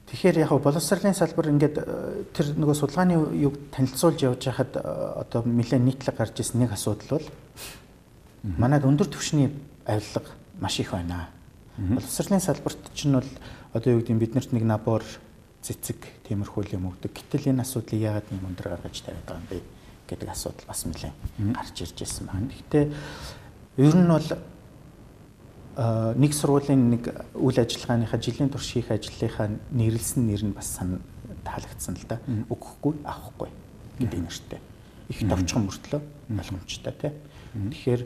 Тэгэхээр 0.09 0.47
яг 0.47 0.53
боловсролын 0.63 1.15
салбар 1.15 1.51
ингээд 1.51 1.77
э, 1.81 2.25
тэр 2.33 2.55
нөгөө 2.55 2.77
судалгааны 2.77 3.35
юг 3.41 3.59
танилцуулж 3.75 4.21
явж 4.23 4.47
байхад 4.47 4.77
э, 4.79 4.81
одоо 5.27 5.43
нэлээд 5.43 5.83
нийтлэг 5.83 6.17
гарч 6.17 6.39
ирсэн 6.39 6.61
нэг 6.63 6.73
асуудал 6.73 7.19
бол 7.19 7.27
манайд 8.45 8.85
өндөр 8.85 9.11
түвшний 9.11 9.51
авилга 9.87 10.31
маш 10.61 10.79
их 10.79 10.93
байна. 10.93 11.29
Боловсролын 11.77 12.41
салбарт 12.41 12.79
чинь 12.95 13.19
бол 13.19 13.27
одоо 13.73 13.99
юу 13.99 14.01
гэдэг 14.01 14.21
биднэрт 14.23 14.53
нэг 14.53 14.63
набор 14.63 15.03
цэцэг 15.65 16.29
тиймэрхүү 16.29 16.77
юм 16.77 16.93
өгдөг. 16.93 17.09
Гэтэл 17.17 17.57
энэ 17.57 17.65
асуудлыг 17.65 18.01
яагаад 18.05 18.29
ийм 18.29 18.45
өндөр 18.53 18.69
гаргаж 18.77 19.01
тавиад 19.01 19.25
байгаа 19.25 19.41
юм 19.41 19.49
бэ 19.49 19.59
гэдэг 20.05 20.29
асуудал 20.29 20.69
бас 20.69 20.85
нэлээд 20.85 21.17
гарч 21.57 21.77
ирж 21.81 21.97
байсан 21.97 22.25
байна. 22.29 22.53
Гэхдээ 22.53 22.85
ер 23.81 23.95
нь 23.97 24.13
бол 24.13 24.29
нэг 26.21 26.33
сургуулийн 26.37 26.83
нэг 26.93 27.05
үйл 27.33 27.59
ажиллагааныхаа 27.59 28.21
жилийн 28.21 28.53
турш 28.53 28.77
хийх 28.77 28.93
ажлынхаа 28.93 29.49
нэрлсэн 29.73 30.23
нэр 30.29 30.43
нь 30.45 30.55
бас 30.55 30.69
сан 30.69 31.01
таалагдсан 31.43 31.97
л 31.97 32.07
да. 32.07 32.21
Өгөхгүй, 32.53 33.01
авахгүй 33.03 33.51
гэдэг 33.99 34.21
нэртэй. 34.21 34.61
Их 35.09 35.19
товчхон 35.25 35.67
мөртлөө 35.67 36.01
боломжтой 36.29 36.95
тий. 36.95 37.13
Тэгэхээр 37.57 38.03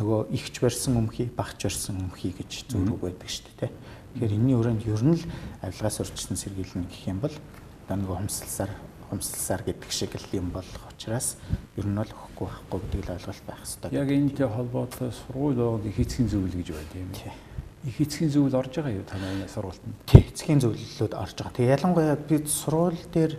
нөгөө 0.00 0.32
ихч 0.32 0.64
барьсан 0.64 0.96
өмхий, 0.96 1.28
багч 1.28 1.68
барьсан 1.68 2.00
өмхий 2.00 2.32
гэж 2.32 2.64
зөрүүг 2.72 3.00
байдаг 3.04 3.28
шүү 3.28 3.44
дээ 3.60 3.68
тий 3.68 3.72
Тэгэхээр 4.10 4.34
энэний 4.34 4.58
өрөөнд 4.58 4.82
ер 4.90 5.02
нь 5.06 5.14
л 5.14 5.24
авилгаас 5.62 6.02
урьдчилан 6.02 6.34
сэргийлнэ 6.34 6.90
гэх 6.90 7.06
юм 7.14 7.22
бол 7.22 7.30
одоо 7.30 7.94
нэг 7.94 8.10
хомсолсаар 8.10 8.74
хомсолсаар 9.06 9.62
гэдэг 9.62 9.90
шиг 9.94 10.18
л 10.18 10.34
юм 10.34 10.50
болох 10.50 10.82
учраас 10.90 11.38
ер 11.78 11.86
нь 11.86 11.94
бол 11.94 12.10
өгөхгүй 12.10 12.46
байхгүй 12.50 12.78
гэдэг 12.90 13.06
л 13.06 13.14
ойлголт 13.14 13.44
байх 13.46 13.62
хэрэгтэй. 13.62 13.94
Яг 13.94 14.10
энэтэй 14.10 14.48
холбоотой 14.50 15.14
сургууль 15.14 15.54
байгууллагын 15.54 15.94
их 15.94 16.02
эцгийн 16.02 16.26
зөвлөл 16.26 16.58
гэж 16.58 16.68
байна 16.74 16.90
тийм 16.90 17.08
ээ. 17.14 17.34
Их 17.86 17.96
эцгийн 18.02 18.30
зөвлөл 18.34 18.58
орж 18.58 18.72
байгаа 18.74 18.98
юу 18.98 19.06
танай 19.06 19.46
сургуультанд? 19.46 19.94
Тий, 20.10 20.22
эцгийн 20.26 20.58
зөвлөлүүд 20.58 21.14
орж 21.14 21.36
байгаа. 21.38 21.54
Тэгээ 21.54 21.74
ялангуяа 21.78 22.18
бид 22.18 22.50
сургууль 22.50 22.98
дээр 23.14 23.38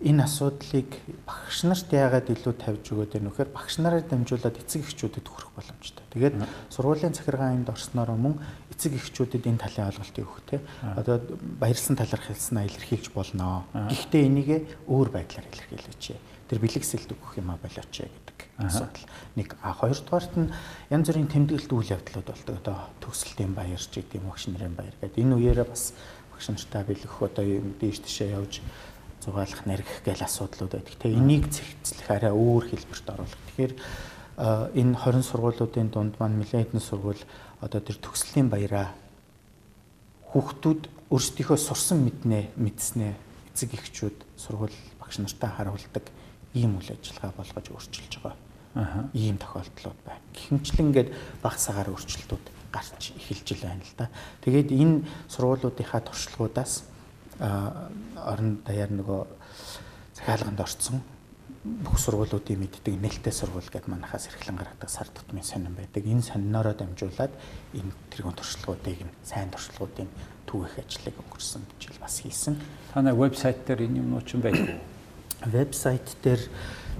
энэ 0.00 0.24
асуудлыг 0.24 0.88
багш 1.28 1.68
нарт 1.68 1.92
яагаад 1.92 2.32
илүү 2.32 2.54
тавьж 2.56 2.84
өгөөд 2.88 3.12
байна 3.20 3.28
вэхээр 3.28 3.52
багш 3.52 3.74
нараар 3.76 4.04
дамжуулаад 4.08 4.56
эцэг 4.56 4.88
эхчүүдэд 4.88 5.28
хүрэх 5.28 5.52
боломжтой. 5.52 6.04
Тэгээд 6.16 6.36
сургуулийн 6.72 7.12
захиргаанд 7.12 7.68
орсноор 7.68 8.16
мөн 8.16 8.40
эцэг 8.72 8.96
эхчүүдэд 8.96 9.44
энэ 9.44 9.60
талын 9.60 9.92
ойлголтыг 9.92 10.24
өгөх 10.24 10.40
те. 10.48 10.64
Одоо 10.80 11.20
баярлсан 11.60 12.00
талархалснаа 12.00 12.64
илэрхийлж 12.64 13.12
болно. 13.12 13.68
Гэхдээ 13.76 14.24
энийг 14.24 14.48
өөр 14.88 15.08
байдлаар 15.12 15.44
илэрхийлээч. 15.52 16.16
Тэр 16.48 16.58
бэлэгсэлд 16.64 17.12
өгөх 17.12 17.36
юм 17.36 17.52
а 17.52 17.60
болооч 17.60 17.92
гэдэг 18.00 18.38
асуудал. 18.56 19.04
Нэг 19.36 19.54
а 19.60 19.76
хоёрдугаарт 19.76 20.34
нь 20.40 20.48
янз 20.88 21.06
бүрийн 21.12 21.28
тэмдэглэлт 21.28 21.70
үйл 21.70 21.94
явдлууд 21.94 22.26
болдог. 22.26 22.56
Одоо 22.56 22.76
төгсөлтийн 23.04 23.52
баяр 23.54 23.78
ч 23.78 24.00
гэдэг 24.00 24.18
юм 24.18 24.32
багш 24.32 24.48
нарын 24.48 24.74
баяр 24.74 24.96
гэдэг. 24.98 25.20
Энэ 25.22 25.36
үеэрээ 25.38 25.68
бас 25.68 25.94
багш 26.32 26.50
нартай 26.50 26.82
бэлгэх 26.88 27.16
одоо 27.22 27.44
дээш 27.78 28.02
тишээ 28.02 28.34
явж 28.34 28.64
зугаалах, 29.20 29.62
наргих 29.68 30.00
гээл 30.04 30.24
асуудлууд 30.24 30.72
байдаг. 30.72 30.96
Тэгээ 30.96 31.20
энийг 31.20 31.44
зэгцлэх 31.52 32.08
арай 32.10 32.32
өөр 32.32 32.64
хэлбэрт 32.72 33.06
оруулах. 33.12 33.42
Тэгэхээр 33.52 33.72
энэ 34.40 34.94
20 34.96 35.22
сургуулиудын 35.28 35.88
дунд 35.92 36.16
маань 36.16 36.40
нэлээд 36.40 36.72
хэдэн 36.72 36.80
сургууль 36.80 37.22
одоо 37.60 37.80
тэр 37.84 38.00
төгслийн 38.00 38.48
баяраа 38.48 38.96
хүүхдүүд 40.32 41.12
өөрсдийнхөө 41.12 41.58
сурсан 41.60 42.00
мэднэ, 42.06 42.56
мэдснэ 42.56 43.18
эцэг 43.52 43.76
эхчүүд 43.76 44.16
сургууль 44.40 44.72
багш 44.96 45.20
нартай 45.20 45.50
харуулдаг 45.52 46.08
ийм 46.54 46.78
үйл 46.78 46.94
ажиллагаа 46.94 47.34
болгож 47.36 47.66
өөрчилж 47.68 48.14
байгаа. 48.22 48.38
Аа. 48.74 49.10
Ийм 49.12 49.36
тохиолдлууд 49.36 50.00
байна. 50.06 50.22
Гэхмэчлэн 50.32 50.86
ингээд 50.88 51.10
баг 51.42 51.58
сагаар 51.58 51.90
өөрчлөлтүүд 51.90 52.44
гарч 52.70 53.12
эхэлж 53.18 53.48
байна 53.58 53.82
л 53.82 53.94
да. 53.98 54.08
Тэгээд 54.46 54.70
энэ 54.70 55.02
сургуулиудынхаа 55.28 56.00
туршлагуудаас 56.06 56.86
орон 57.40 58.60
даяар 58.66 58.92
нөгөө 58.92 59.20
захиалганд 60.20 60.60
орцсон 60.60 61.00
бүх 61.60 62.00
сургуулиудын 62.00 62.56
мэддэг 62.56 62.96
нээлттэй 62.96 63.32
сургууль 63.36 63.68
гэдээ 63.68 63.92
манахаас 63.92 64.32
эрхлэн 64.32 64.56
гаргадаг 64.56 64.88
сар 64.88 65.08
тутмын 65.12 65.44
сонин 65.44 65.76
байдаг. 65.76 66.04
Энэ 66.04 66.24
сониноороо 66.24 66.72
дамжуулаад 66.72 67.32
энэ 67.76 67.92
тэргуун 68.08 68.32
туршлагуудыг 68.32 69.04
нь 69.04 69.12
сайн 69.20 69.52
туршлагуудын 69.52 70.08
түгээх 70.48 70.80
ажлыг 70.80 71.16
өнгөрсөн 71.20 71.62
жил 71.76 72.00
бас 72.00 72.24
хийсэн. 72.24 72.56
Танай 72.96 73.12
вебсайт 73.12 73.60
дээр 73.68 73.92
энэ 73.92 74.00
юмнууд 74.00 74.24
ч 74.24 74.40
байдаг? 74.40 74.80
Вебсайт 75.44 76.08
дээр 76.24 76.40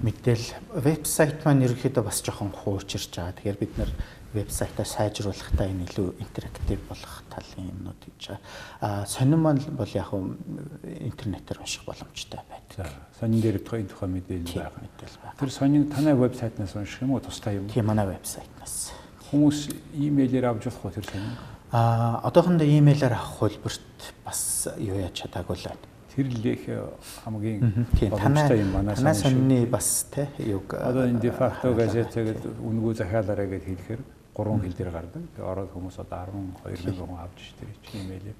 мэдээл 0.05 0.45
вебсайт 0.77 1.41
маань 1.41 1.65
ерөөхдөө 1.65 2.05
бас 2.05 2.21
жоохон 2.21 2.53
хуучирч 2.53 3.17
байгаа. 3.17 3.33
Тэгэхээр 3.33 3.57
бид 3.57 3.73
нар 3.81 3.89
вебсайтаа 4.33 4.85
сайжруулахдаа 4.85 5.67
энэ 5.67 5.85
илүү 5.87 6.07
интерактив 6.23 6.79
болох 6.87 7.23
талын 7.29 7.67
юмнууд 7.71 8.01
гэж 8.05 8.27
байгаа. 8.27 8.39
А 8.79 9.05
сонин 9.05 9.39
маань 9.39 9.61
бол 9.75 9.91
яг 9.93 10.11
интернетээр 10.13 11.59
унших 11.59 11.85
боломжтой 11.85 12.39
байдаг. 12.47 12.91
Сонин 13.19 13.41
дээр 13.41 13.59
тухайн 13.59 13.87
тухай 13.87 14.09
мэдээлэл 14.09 14.55
байгаа. 14.55 14.81
Мэдээлэл 14.81 15.19
байна. 15.23 15.39
Тэр 15.39 15.51
сонин 15.51 15.89
танай 15.91 16.15
вебсайтнаас 16.15 16.75
унших 16.75 17.01
юм 17.01 17.11
уу 17.11 17.19
тустай 17.19 17.57
юм? 17.57 17.67
Тийм 17.67 17.85
манай 17.85 18.07
вебсайтнаас. 18.07 18.91
Хүмүүс 19.31 19.69
имэйлээр 19.95 20.45
авч 20.47 20.71
болох 20.71 20.85
уу 20.85 20.95
тэр 20.95 21.05
сонин? 21.11 21.35
А 21.71 22.21
одоохондоо 22.23 22.67
имэйлээр 22.67 23.13
авах 23.13 23.39
хөлбөрт 23.39 24.15
бас 24.23 24.67
юу 24.77 24.99
яаж 24.99 25.27
чадаагүй 25.27 25.55
л 25.59 25.67
байна 25.71 25.91
тэр 26.15 26.27
лэх 26.27 26.67
э, 26.67 26.89
хамгийн 27.23 27.87
боломжтой 28.11 28.59
юм 28.59 28.71
манаас 28.75 28.99
сонины 29.21 29.65
бас 29.65 30.07
те 30.11 30.27
юг 30.37 30.73
одоо 30.73 31.07
энэ 31.07 31.19
дефакто 31.19 31.73
газет 31.73 32.11
гэдэг 32.13 32.59
үнгүү 32.59 32.93
захиалаарэ 32.99 33.47
гэж 33.47 33.63
хэлэхэр 33.63 34.01
3 34.35 34.61
хил 34.63 34.75
дээр 34.77 34.91
гардаг. 34.91 35.23
Тэгээ 35.35 35.51
ороод 35.51 35.71
хүмүүс 35.75 35.97
одоо 35.99 36.19
12000 36.63 36.95
хүн 36.95 37.19
авч 37.19 37.39
ш 37.39 37.51
тэр 37.59 37.69
чинь 37.83 38.01
имэйл. 38.07 38.33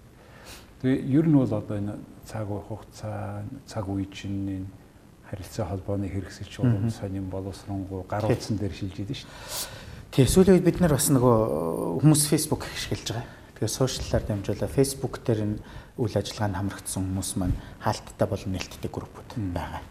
Тэгээ 0.82 1.00
ер 1.12 1.26
нь 1.28 1.36
бол 1.36 1.52
одоо 1.52 1.78
энэ 1.78 2.00
цаг 2.26 2.48
хугацаа 2.48 3.44
цаг 3.68 3.86
үе 3.92 4.08
чинь 4.08 4.66
энэ 4.66 4.70
харилцаа 5.32 5.68
холбооны 5.68 6.08
хэрэгсэлч 6.08 6.60
урам 6.60 6.90
сонин 6.90 7.30
боловсронгуй 7.30 8.04
гар 8.08 8.26
утсан 8.26 8.58
дээр 8.58 8.72
шилжиж 8.72 9.00
идэв 9.04 9.18
шүү 9.20 9.30
дээ. 9.32 9.92
Тэг 10.12 10.28
эсвэл 10.28 10.60
бид 10.60 10.80
нар 10.84 10.92
бас 10.96 11.08
нөгөө 11.08 12.04
хүмүүс 12.04 12.24
Facebook 12.28 12.68
ашиглаж 12.68 13.08
байгаа. 13.16 13.28
Тэгээ 13.56 13.72
сошиаллаар 13.72 14.24
дамжуулаад 14.28 14.76
Facebook 14.76 15.24
дээр 15.24 15.40
энэ 15.44 15.58
үйл 16.00 16.16
ажиллагаанд 16.20 16.60
хамрагдсан 16.60 17.04
хүмүүс 17.04 17.32
маань 17.40 17.56
хаалттай 17.80 18.28
болон 18.28 18.52
нэлттэй 18.52 18.92
группууд 18.92 19.32
байгаа. 19.56 19.84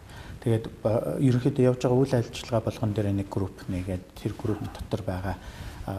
Тэгээд 0.44 0.64
э, 0.68 1.24
ерөнхийдөө 1.24 1.64
явж 1.72 1.80
байгаа 1.84 2.00
үйл 2.00 2.14
ажиллагаа 2.20 2.64
болгон 2.68 2.92
дээр 2.92 3.08
нэг 3.16 3.28
групп 3.32 3.56
нэгээд 3.68 4.04
тэр 4.16 4.32
групп 4.36 4.60
дотор 4.60 5.02
байгаа 5.04 5.36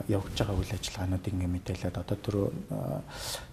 явагдаж 0.07 0.37
байгаа 0.39 0.57
үйл 0.59 0.75
ажиллагаануудыг 0.75 1.33
ингээ 1.33 1.51
мэдээлээд 1.55 1.97
одоо 2.01 2.17
түр 2.17 2.35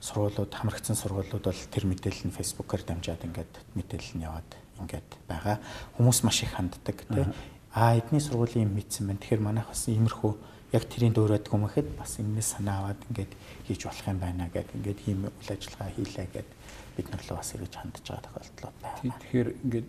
сургуулиуд 0.01 0.53
хамрагдсан 0.53 0.97
сургуулиуд 0.97 1.45
бол 1.45 1.63
тэр 1.73 1.85
мэдээлэл 1.87 2.27
нь 2.29 2.37
фэйсбүүкээр 2.37 2.83
дамжаад 2.87 3.23
ингээд 3.29 3.53
мэдээлэл 3.77 4.15
нь 4.19 4.27
яваад 4.27 4.51
ингээд 4.83 5.11
байгаа. 5.27 5.57
Хүмүүс 5.99 6.19
маш 6.25 6.43
их 6.43 6.55
ханддаг 6.55 6.99
тий. 7.09 7.27
А 7.75 7.95
эдний 7.95 8.23
сургуулийн 8.23 8.69
юм 8.71 8.75
мэдсэн 8.79 9.07
байна. 9.07 9.21
Тэгэхээр 9.21 9.43
манайх 9.43 9.69
бас 9.69 9.83
иймэрхүү 9.89 10.33
яг 10.73 10.85
тэрийн 10.85 11.15
дөөрөөд 11.17 11.47
гүмэхэд 11.49 11.89
бас 11.97 12.21
энэс 12.21 12.59
санаа 12.59 12.93
аваад 12.93 13.01
ингээд 13.09 13.33
хийж 13.65 13.81
болох 13.89 14.07
юм 14.09 14.19
байна 14.21 14.49
гэд 14.53 14.69
ингээд 14.77 15.01
ийм 15.09 15.21
үйл 15.29 15.51
ажиллагаа 15.53 15.91
хийлээ 15.97 16.29
гэд 16.29 16.49
бид 16.97 17.07
нар 17.09 17.23
л 17.25 17.37
бас 17.41 17.49
ирж 17.57 17.73
хандж 17.73 18.05
байгаа 18.05 18.25
тохиолдол 18.29 18.73
байна. 18.85 19.01
Тэгэхээр 19.01 19.49
ингээд 19.65 19.87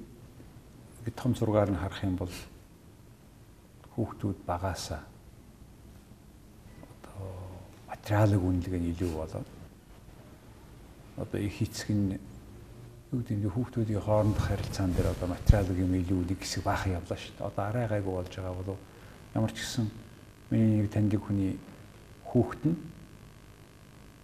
том 1.20 1.32
зургаар 1.36 1.70
нь 1.72 1.82
харах 1.82 2.04
юм 2.08 2.16
бол 2.16 2.36
хүүхдүүд 3.96 4.40
багаасаа 4.48 5.04
материалыг 7.90 8.42
үнэлгээ 8.42 8.80
нь 8.80 8.92
илүү 8.94 9.12
болоод 9.18 9.48
одоо 11.18 11.40
их 11.42 11.62
эцэг 11.62 11.90
нь 11.92 12.16
юу 13.12 13.20
гэдэг 13.20 13.38
нь 13.38 13.50
хүүхдүүдийн 13.50 14.06
хоорондох 14.06 14.46
харилцаан 14.46 14.94
дээр 14.94 15.12
одоо 15.12 15.28
материалыг 15.34 15.78
юм 15.78 15.94
илүү 15.98 16.30
нэг 16.30 16.40
хэсэг 16.40 16.64
баахан 16.64 16.96
явлаа 17.02 17.18
шүү 17.18 17.34
дээ. 17.36 17.48
Одоо 17.50 17.64
арай 17.66 17.86
гайгүй 17.90 18.14
болж 18.14 18.34
байгаа 18.38 18.54
болов 18.54 18.78
ямар 19.34 19.52
ч 19.52 19.58
гэсэн 19.66 19.86
миний 20.54 20.82
нэг 20.86 20.90
таньдаг 20.94 21.22
хүний 21.26 21.58
хүүхэд 22.30 22.64
нь 22.70 22.78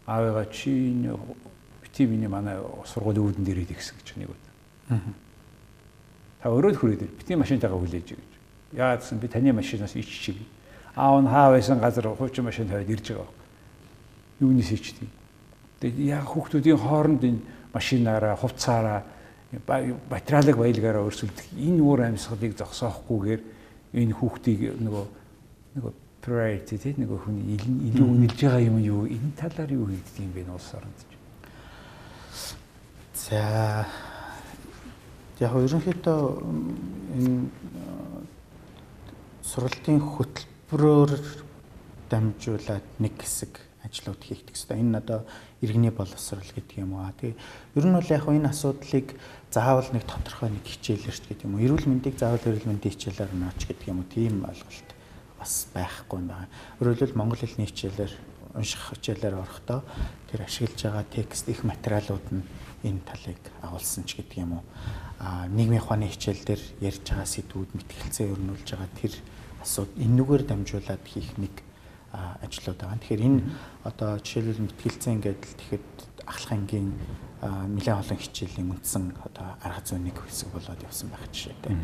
аавыгаа 0.05 0.45
чи 0.53 0.71
бити 1.81 2.05
миний 2.05 2.29
манай 2.29 2.61
сургуулийн 2.85 3.25
үүдэн 3.25 3.45
дээр 3.45 3.65
идэх 3.65 3.81
гэсэн 3.81 3.97
гэж 3.97 4.09
нэг 4.21 4.29
үү. 4.29 4.39
Та 6.41 6.53
өөрөө 6.53 6.77
хүрээд 6.77 7.17
бити 7.17 7.33
машинтайгаа 7.33 7.81
хүлээж 7.81 8.13
гэж. 8.13 8.31
Яагаад 8.77 9.01
гэсэн 9.01 9.17
би 9.17 9.27
таны 9.27 9.49
машинаас 9.49 9.97
иччих. 9.97 10.37
Аав 10.93 11.25
нь 11.25 11.29
хаа 11.29 11.49
байсан 11.57 11.81
газар 11.81 12.13
хуучин 12.13 12.45
машин 12.45 12.69
тавиад 12.69 12.89
ирж 12.89 13.17
байгаа. 13.17 13.44
Юунаас 14.39 14.71
ичдэг. 14.71 15.09
Тэгээд 15.79 15.99
яг 16.05 16.25
хүүхдүүдийн 16.27 16.79
хооронд 16.79 17.23
энэ 17.23 17.41
машинаараа, 17.73 18.35
хувцаараа 18.35 19.03
материалыг 20.09 20.57
баялгаараа 20.57 21.07
өрсөлдөх 21.07 21.47
энэ 21.55 21.81
уур 21.83 22.01
амьсгалыг 22.03 22.55
зогсоохгүйгээр 22.57 23.41
энэ 23.95 24.13
хүүхдийг 24.15 24.59
нөгөө 24.81 25.05
нөгөө 25.75 25.93
priority 26.25 26.75
тийм 26.81 27.05
нөгөө 27.05 27.19
хүний 27.23 27.59
илүү 27.91 28.07
үнэлж 28.09 28.39
байгаа 28.41 28.63
юм 28.65 28.77
юу 28.81 29.03
энэ 29.05 29.37
талаар 29.39 29.71
юу 29.71 29.85
хийдэг 29.87 30.23
юм 30.25 30.31
бэ 30.33 30.41
улс 30.51 30.71
оронд 30.73 30.99
ч. 30.99 31.11
За 33.13 33.85
яг 35.39 35.53
ерөнхийдөө 35.55 36.21
энэ 37.15 37.47
сургалтын 39.45 39.99
хөтөлбөрөөр 40.01 41.11
дамжуулаад 42.09 42.85
нэг 42.99 43.13
хэсэг 43.21 43.53
ажлууд 43.85 44.21
хийгдэх 44.21 44.55
хэрэгтэй. 44.57 44.79
Энэ 44.81 44.97
одоо 44.97 45.19
иргэний 45.61 45.93
боловсрал 45.93 46.45
гэдэг 46.45 46.77
юм 46.81 46.97
аа. 46.97 47.13
Тэгээ 47.17 47.35
ер 47.77 47.85
нь 47.85 47.95
бол 47.95 48.09
яг 48.09 48.25
энэ 48.25 48.49
асуудлыг 48.49 49.07
заавал 49.53 49.89
нэг 49.93 50.03
тодорхой 50.03 50.49
нэг 50.49 50.65
хичээлэрч 50.65 51.23
гэдэг 51.29 51.45
юм 51.45 51.55
уу. 51.55 51.65
Эрүүл 51.65 51.87
мэндийг 51.87 52.19
заавал 52.19 52.43
эрүүл 52.43 52.69
мэндийн 52.69 52.93
хичээлээр 52.93 53.31
наач 53.33 53.61
гэдэг 53.65 53.87
юм 53.87 54.03
уу. 54.03 54.11
Тийм 54.11 54.43
ойлголт 54.43 54.89
бас 55.39 55.53
байхгүй 55.73 56.17
юм 56.19 56.27
байна. 56.27 56.49
Өөрөөр 56.81 56.97
хэлбэл 56.99 57.19
монгол 57.19 57.41
хэлний 57.41 57.69
хичээлээр 57.69 58.13
унших 58.55 58.81
хичээлээр 58.95 59.35
орохдоо 59.35 59.83
тэр 60.31 60.47
ашиглаж 60.47 60.79
байгаа 60.79 61.05
текст 61.11 61.45
их 61.51 61.63
материалууд 61.63 62.27
нь 62.31 62.43
энэ 62.87 63.01
талыг 63.03 63.41
агуулсан 63.61 64.07
ч 64.07 64.21
гэдэг 64.21 64.37
юм 64.39 64.59
уу. 64.59 64.63
А 65.19 65.47
нийгмийн 65.47 65.83
ухааны 65.83 66.07
хичээл 66.07 66.43
дээр 66.45 66.63
ярьж 66.79 67.03
байгаа 67.03 67.27
сэдвүүд 67.27 67.71
мэтгэлцээ 67.75 68.31
өрнүүлж 68.31 68.67
байгаа 68.71 68.91
тэр 68.95 69.13
асууд 69.59 69.91
энэгээр 69.97 70.43
дамжуулаад 70.47 71.03
хийх 71.03 71.35
нэг 71.41 71.64
ажлууд 72.41 72.79
байгаа. 72.79 72.99
Тэгэхээр 72.99 73.27
энэ 73.27 73.41
одоо 73.83 74.11
жишээлбэл 74.23 74.65
мэтгэлцээ 74.65 75.13
ингээд 75.15 75.43
тэгэхэд 75.43 75.87
ахлах 76.25 76.53
ангийн 76.55 76.89
нэлээд 77.43 78.01
олон 78.01 78.19
хичээлийн 78.19 78.71
үндсэн 78.71 79.03
одоо 79.21 79.47
арга 79.61 79.81
зүйн 79.85 80.09
нэг 80.09 80.17
хэсэг 80.17 80.49
болоод 80.49 80.81
явсан 80.81 81.09
байх 81.11 81.27
жишээтэй. 81.29 81.75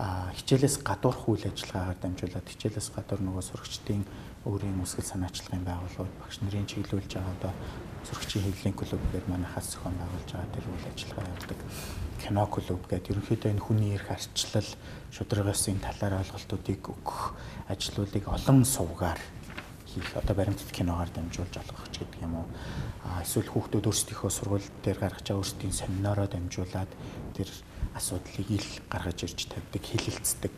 А 0.00 0.32
хичээлээс 0.32 0.80
гадуурх 0.80 1.28
үйл 1.28 1.44
ажиллагаагаар 1.44 2.00
дамжуулаад 2.00 2.48
хичээлээс 2.48 2.88
гадуур 2.96 3.20
нөгөө 3.20 3.44
сурагчдын 3.44 4.02
өөрийн 4.48 4.80
үсгэл 4.80 5.12
санаачлагын 5.12 5.64
байгууллагууд 5.68 6.16
багш 6.24 6.40
нарын 6.40 6.64
чиглүүлж 6.64 7.12
байгаа 7.20 7.36
одоо 7.36 7.52
сурагчийн 8.08 8.44
хэвлэлийн 8.48 8.76
клуб 8.80 9.02
гэдэг 9.12 9.28
манайхаас 9.28 9.76
зохион 9.76 9.96
байгуулж 10.00 10.30
байгаа 10.32 10.54
тэр 10.56 10.66
үйл 10.72 10.86
ажиллагаа 10.88 11.28
явуулдаг 11.28 11.60
кино 12.16 12.44
клуб 12.48 12.82
гэдэг 12.88 13.10
ерөнхийдөө 13.12 13.50
энэ 13.52 13.64
хүний 13.64 13.92
эрх 13.92 14.08
арчлал 14.08 14.70
шударгасын 15.12 15.84
талаар 15.84 16.24
ойлголтуудыг 16.24 16.80
өгөх 16.80 17.20
ажлуудыг 17.68 18.24
олон 18.24 18.64
сувгаар 18.64 19.20
хийх 19.90 20.16
одоо 20.16 20.34
баримтат 20.36 20.70
киногоор 20.70 21.10
дамжуулж 21.10 21.54
олгох 21.58 21.90
ч 21.90 22.06
гэдэг 22.06 22.22
юм 22.22 22.34
уу. 22.40 22.46
А 23.04 23.22
эсвэл 23.26 23.50
хүүхдүүд 23.50 23.90
өөрсдийнхөө 23.90 24.30
сургууль 24.30 24.68
дээр 24.86 24.98
гаргаж 25.02 25.26
байгаа 25.26 25.42
өөрсдийн 25.42 25.74
семинароо 25.74 26.26
дамжуулаад 26.30 26.90
тэр 27.34 27.48
асуудлыг 27.94 28.48
ил 28.50 28.68
гаргаж 28.86 29.18
ирж 29.26 29.50
тавьдаг, 29.50 29.82
хилэлцдэг 29.82 30.56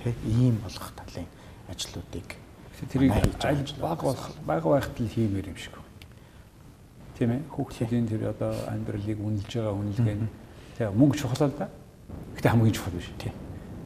тий 0.00 0.14
ийм 0.24 0.56
болгох 0.64 0.92
талын 0.96 1.28
ажлуудыг 1.68 2.28
тэрийг 2.90 3.12
аль 3.44 3.62
баг 3.80 4.00
болох 4.02 4.30
баг 4.46 4.64
байхад 4.64 4.96
л 5.00 5.08
хиймээр 5.08 5.48
юм 5.52 5.56
шиг. 5.56 5.76
Тийм 7.18 7.30
ээ 7.30 7.42
хүүхдийн 7.52 8.08
тэр 8.08 8.32
одоо 8.32 8.52
амьдралыг 8.68 9.18
үнэлж 9.20 9.52
байгаа 9.52 9.74
үнэлгээ 9.76 10.16
нь 10.18 10.28
тий 10.76 10.88
мөнгө 10.88 11.16
чухал 11.20 11.48
л 11.48 11.54
да. 11.58 11.68
Гэтэ 12.36 12.48
хамгийн 12.50 12.74
чухал 12.74 12.96
биш 12.96 13.12
тий. 13.18 13.32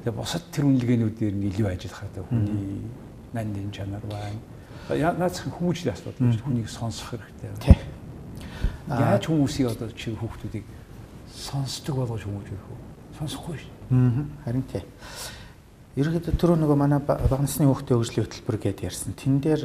Тэгээ 0.05 0.17
бусад 0.17 0.43
тэр 0.55 0.65
үнэлгээнүүдээр 0.71 1.35
нь 1.37 1.47
илүү 1.53 1.67
ажиллахад 1.69 2.15
хүний 2.31 2.87
нандин 3.35 3.71
чанар 3.71 4.03
байна. 4.09 4.41
Наац 4.89 5.43
хүмүүжлийн 5.45 5.95
асуудал 5.95 6.17
шүү 6.17 6.33
дээ. 6.33 6.45
Хүнийг 6.47 6.69
сонсох 6.73 7.13
хэрэгтэй. 7.13 7.51
Тий. 7.61 7.79
Яаж 8.89 9.25
хүмүүсийг 9.29 9.69
одоо 9.69 9.89
чи 9.93 10.15
хүүхдүүдийг 10.17 10.65
сонсдог 11.29 11.95
болгож 12.01 12.25
хүмүүжих 12.25 12.57
вэ? 12.57 12.77
Сонсохгүй 13.19 13.57
шүү. 13.61 13.73
Аа. 13.93 14.25
Харин 14.47 14.65
тий. 14.71 14.83
Ерөнхийдөө 15.99 16.39
түрүү 16.41 16.57
нөгөө 16.63 16.79
манай 16.79 17.01
бага 17.03 17.43
насны 17.43 17.67
хүүхдийн 17.67 17.99
хөгжлийн 17.99 18.25
хөтөлбөр 18.25 18.59
гэдээ 18.63 18.89
ярьсан. 18.89 19.13
Тэн 19.19 19.43
дээр 19.43 19.63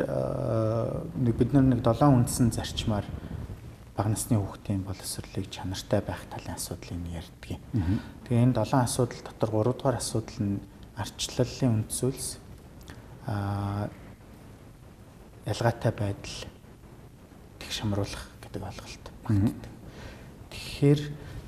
бид 1.29 1.53
нар 1.53 1.65
нэг 1.71 1.85
7 1.85 2.09
үндсэн 2.09 2.49
зарчмаар 2.51 3.05
бага 3.95 4.09
насны 4.09 4.41
хүүхдийн 4.41 4.81
боловсролыг 4.81 5.45
чанартай 5.53 6.01
байх 6.01 6.25
талын 6.33 6.57
асуудлыг 6.57 6.99
ярьдаг 7.13 7.47
юм. 7.53 8.01
Тэгээ 8.25 8.43
энэ 8.49 8.57
7 8.65 8.81
асуудал 8.81 9.21
дотор 9.21 9.49
3 9.61 9.77
дугаар 9.77 9.97
асуудал 10.01 10.39
нь 10.41 10.57
арчлалын 10.97 11.85
үнд 11.85 11.89
зүйлс 11.93 12.27
аа 13.29 13.93
ялгаатай 15.45 15.91
байдал 15.91 16.37
тэгшамруулах 17.59 18.25
гэдэг 18.41 18.61
ойлголт 18.63 19.05
багтдаг. 19.23 19.73
Тэгэхээр 20.51 21.01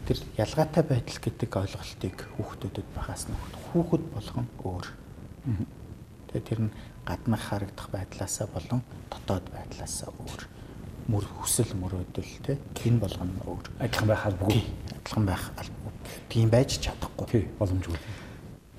тэр 0.06 0.18
ялгаатай 0.38 0.84
байдал 0.84 1.20
гэдэг 1.20 1.52
ойлголтыг 1.56 2.16
хүүхдүүдэд 2.38 2.88
багаас 2.96 3.28
нь 3.28 3.38
хүүхэд 3.72 4.04
болгон 4.14 4.48
өөр. 4.64 4.88
Тэгээ 6.32 6.48
тэр 6.48 6.60
нь 6.68 6.72
гаднах 7.06 7.44
харагдах 7.44 7.90
байдлаасаа 7.94 8.48
болон 8.50 8.82
дотоод 9.10 9.46
байдлаасаа 9.54 10.10
өөр. 10.12 10.42
Мөр 11.06 11.26
хүсэл 11.26 11.78
мөрөөдөл 11.78 12.34
тий 12.42 12.58
энэ 12.90 13.00
болгоно 13.00 13.38
өөр. 13.46 13.66
Адилхан 13.78 14.10
байх 14.10 14.26
албагүй. 14.26 14.64
Адилхан 14.98 15.26
байх 15.26 15.44
албагүй. 15.54 15.94
Тийм 16.30 16.50
байж 16.50 16.82
чадахгүй. 16.82 17.28
Тий 17.30 17.44
боломжгүй. 17.60 18.00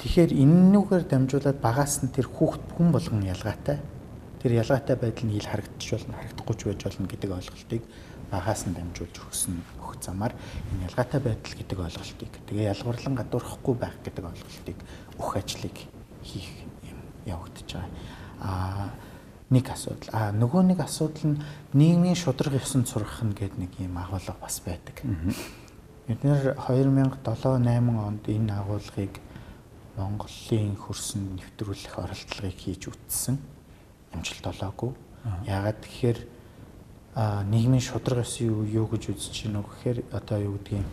Тэгэхээр 0.03 0.33
энэнүүгээр 0.35 1.05
дамжуулаад 1.07 1.59
багаас 1.63 2.03
нь 2.03 2.11
тэр 2.11 2.27
хүүхд 2.27 2.75
хүн 2.75 2.91
болгон 2.91 3.23
ялгаатай. 3.23 3.79
Тэр 4.43 4.53
ялгаатай 4.61 4.97
байдал 4.97 5.27
нь 5.27 5.37
ил 5.37 5.49
харагдчих 5.49 5.97
болно, 5.97 6.15
харагдахгүй 6.17 6.57
ч 6.57 6.63
байж 6.67 6.81
болно 6.85 7.07
гэдэг 7.09 7.31
ойлголтыг 7.33 7.83
багаас 8.31 8.67
нь 8.67 8.75
дамжуулж 8.75 9.17
өгсөн 9.23 9.55
өгөх 9.79 10.03
замаар 10.03 10.35
энэ 10.75 10.87
ялгаатай 10.91 11.21
байдал 11.23 11.55
гэдэг 11.55 11.79
ойлголтыг 11.79 12.33
тэгээ 12.51 12.71
ялгуурлан 12.75 13.15
гадуурхахгүй 13.15 13.75
байх 13.79 13.97
гэдэг 14.03 14.25
ойлголтыг 14.27 14.79
өгөх 15.15 15.35
ажлыг 15.39 15.77
хийх 16.27 16.51
юм 16.83 16.99
явагдаж 17.23 17.69
байгаа. 17.71 17.91
Аа 18.43 18.91
нэг 19.51 19.71
асуудал. 19.71 20.11
Аа 20.11 20.31
нөгөө 20.35 20.63
нэг 20.75 20.81
асуудал 20.83 21.39
нь 21.39 21.43
нийгмийн 21.71 22.19
шудраг 22.19 22.59
ёсонд 22.59 22.91
сургах 22.91 23.23
нь 23.23 23.31
гэдэг 23.31 23.59
нэг 23.63 23.73
юм 23.79 23.95
агуулга 23.95 24.35
бас 24.43 24.59
байдаг. 24.67 25.07
Бид 26.07 26.21
нэр 26.23 26.59
2007 26.59 27.23
8 27.23 27.63
онд 27.95 28.25
энэ 28.27 28.53
агуулгыг 28.59 29.15
Монголын 29.97 30.77
хөрсөн 30.77 31.39
нэвтрүүлэх 31.39 31.95
оролдлогыг 31.95 32.59
хийж 32.59 32.91
үтсэн. 32.91 33.39
Амжилт 34.17 34.47
олоогүй. 34.49 34.93
Яагаад 35.47 35.79
тэгэхээр 35.85 36.19
нийгмийн 37.53 37.85
шудраг 37.85 38.25
ёсын 38.25 38.49
юу 38.49 38.65
юу 38.65 38.87
гэж 38.89 39.13
үзэж 39.13 39.49
байна 39.49 39.61
вэ 39.61 39.69
гэхээр 39.69 39.99
одоо 40.13 40.39
юу 40.41 40.57
гэдгийг 40.61 40.89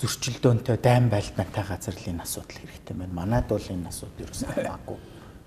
зөрчилдөөнтэй 0.00 0.76
дайм 0.80 1.10
байлдаантай 1.10 1.64
газарлын 1.66 2.24
асуудал 2.24 2.56
хэрэгтэй 2.56 2.96
байна. 2.96 3.14
Манайд 3.14 3.46
бол 3.46 3.62
энэ 3.62 3.90
асуудал 3.90 4.24
ерөөсөө 4.26 4.48
хамаагүй 4.54 4.98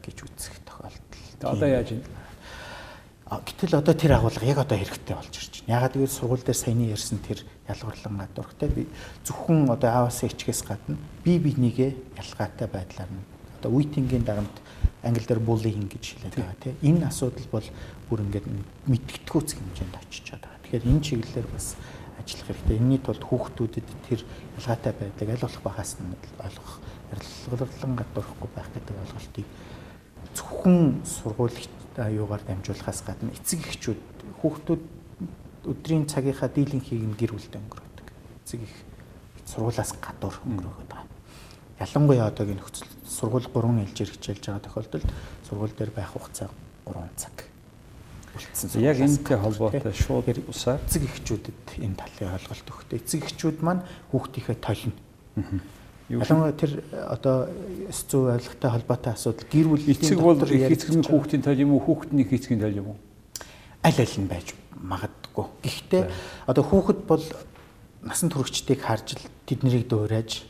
гэж 0.05 0.17
үзэх 0.23 0.55
тохиолдол. 0.67 1.25
Одоо 1.41 1.67
яаж 1.67 1.89
юм? 1.91 2.03
Гэтэл 3.27 3.79
одоо 3.81 3.95
тэр 3.97 4.13
агуулга 4.13 4.45
яг 4.45 4.59
одоо 4.61 4.77
хэрэгтэй 4.77 5.15
болж 5.15 5.33
ирж 5.33 5.53
байна. 5.65 5.73
Ягаад 5.73 5.93
гэвэл 5.97 6.11
сургууль 6.11 6.45
дээр 6.45 6.59
саяны 6.59 6.85
ярьсан 6.93 7.19
тэр 7.23 7.39
ялгуурлан 7.67 8.15
гадуурхтай 8.19 8.69
би 8.69 8.87
зөвхөн 9.25 9.73
одоо 9.73 9.89
ааваас 9.89 10.21
ичгээс 10.21 10.61
гадна 10.67 10.97
би 11.23 11.39
бинийгээ 11.39 11.91
ялгаатай 12.19 12.67
байдлаар 12.67 13.09
нь 13.09 13.25
одоо 13.57 13.71
үеийнгийн 13.73 14.27
дагамд 14.27 14.53
англи 14.53 14.92
дээр 15.03 15.39
bullying 15.43 15.91
гэж 15.91 16.03
хэлээд 16.15 16.35
байгаа 16.39 16.57
тийм. 16.63 16.75
Энэ 16.81 17.07
асуудал 17.11 17.47
бол 17.51 17.67
бүр 18.07 18.19
ингээд 18.23 18.47
мэдгэдэггүйц 18.87 19.49
хэмжээнд 19.59 19.95
очиж 19.99 20.25
байгаа. 20.31 20.55
Тэгэхээр 20.63 20.87
энэ 20.87 21.03
чиглэлээр 21.03 21.47
бас 21.51 21.75
ажиллах 22.15 22.47
хэрэгтэй. 22.47 22.77
Энийний 22.79 23.01
тулд 23.03 23.23
хүүхдүүдэд 23.27 23.87
тэр 24.07 24.21
ялгаатай 24.63 24.93
байдлыг 24.95 25.29
аль 25.35 25.43
болох 25.43 25.63
багаас 25.63 25.91
нь 25.99 26.15
ойлгох, 26.39 26.73
ярилцлаган 27.11 27.93
гадуурхгүй 27.99 28.49
байх 28.55 28.69
гэдэг 28.71 28.95
ойлголтыг 28.95 29.47
зөвхөн 30.33 31.03
сургуулийн 31.03 31.71
аюугаар 31.99 32.43
дамжуулахаас 32.47 33.03
гадна 33.03 33.35
эцэг 33.35 33.59
эхчүүд 33.67 33.99
хүүхдүүд 34.39 34.83
өдрийн 35.67 36.07
цагийнхаа 36.07 36.49
дийлэнхийг 36.49 37.03
нь 37.03 37.17
гэр 37.19 37.35
бүлдээ 37.35 37.59
өнгөрөөдөг. 37.59 38.07
Эцэг 38.43 38.59
их 38.63 38.75
сургуулаас 39.45 39.91
гадуур 39.99 40.35
өнгөрөөхөд 40.47 40.89
байгаа. 40.89 41.11
Ялангуяа 41.79 42.27
одоогийн 42.31 42.57
нөхцөл 42.59 42.87
сургууль 43.13 43.45
3 43.45 43.93
жилээр 43.93 44.11
хичээлж 44.17 44.43
байгаа 44.49 44.65
тохиолдолд 44.65 45.09
сургууль 45.45 45.77
дээр 45.77 45.91
байх 45.93 46.11
хугацаа 46.17 46.49
3 46.89 47.09
цаг 47.15 47.53
үлдсэн. 48.33 48.81
Яг 48.81 48.97
энэтэй 48.97 49.37
холбоотой 49.37 49.93
шууд 49.93 50.25
усаар 50.49 50.81
эцэг 50.81 51.05
эхчүүдэд 51.05 51.77
энэ 51.85 51.97
талын 52.01 52.33
ойлголт 52.33 52.65
өгөхтэй. 52.65 52.97
Эцэг 52.97 53.21
эхчүүд 53.29 53.61
маань 53.61 53.85
хүүхдийнхээ 54.09 54.57
толино. 54.57 54.97
Ялангуяа 56.09 56.57
тэр 56.57 56.81
одоо 56.89 57.49
зүй 57.93 58.33
ойлгохтой 58.33 58.69
холбоотой 58.73 59.13
асуудал 59.13 59.47
гэр 59.53 59.67
бүлийн 59.69 59.93
эцэг 59.93 60.19
бол 60.19 60.41
их 60.41 60.73
эцэг 60.73 60.89
нь 60.97 61.05
хүүхдийн 61.05 61.45
тол 61.45 61.61
юм 61.61 61.77
уу 61.77 61.81
хүүхдний 61.85 62.25
их 62.25 62.33
эцгийн 62.33 62.59
тол 62.59 62.73
юм 62.73 62.87
уу? 62.93 62.99
Аль 63.85 64.01
аль 64.01 64.17
нь 64.17 64.27
байж 64.27 64.57
магадгүй. 64.81 65.45
Гэхдээ 65.61 66.03
одоо 66.49 66.63
хүүхэд 66.65 66.99
бол 67.05 67.23
насан 68.01 68.29
туршидтыг 68.33 68.81
харж 68.81 69.15
тэднийг 69.45 69.87
дуурайж 69.87 70.43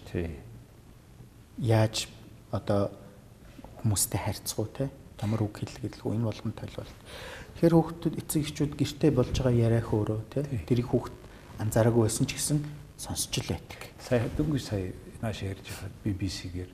яаж 1.59 2.07
одоо 2.53 2.93
хүмүүстэй 3.81 4.19
харьцах 4.21 4.59
уу 4.61 4.69
те 4.69 4.89
ямар 5.23 5.41
үг 5.43 5.57
хэлгэлгүй 5.57 6.13
энэ 6.13 6.27
болгон 6.29 6.53
толгойлт. 6.53 6.97
Тэгэхээр 7.57 7.73
хүүхдүүд 7.73 8.15
эцэг 8.21 8.41
эхчүүд 8.43 8.73
гэртээ 8.77 9.11
болж 9.11 9.33
байгаа 9.33 9.55
яриа 9.55 9.83
хөөрөө 9.83 10.19
те 10.29 10.45
тэрийг 10.67 10.87
хүүхд 10.91 11.15
анзаараагүй 11.63 12.03
байсан 12.05 12.27
ч 12.27 12.37
гэсэн 12.37 12.59
сонсч 12.97 13.33
л 13.41 13.49
байдаг. 13.49 13.79
Сая 13.97 14.27
дөнгөж 14.37 14.63
сая 14.63 14.91
нааш 15.23 15.43
ярьж 15.47 15.63
байхад 15.63 15.93
BBC-гээр 16.03 16.71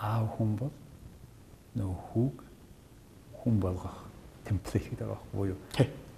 аав 0.00 0.26
хүн 0.36 0.50
бол 0.56 0.74
нөө 1.76 1.92
хүүг 2.08 2.36
хүн 3.44 3.56
болгох 3.60 3.96
темплейт 4.44 4.88
гэдэг 4.88 5.06
байгаа 5.08 5.28
буюу 5.32 5.58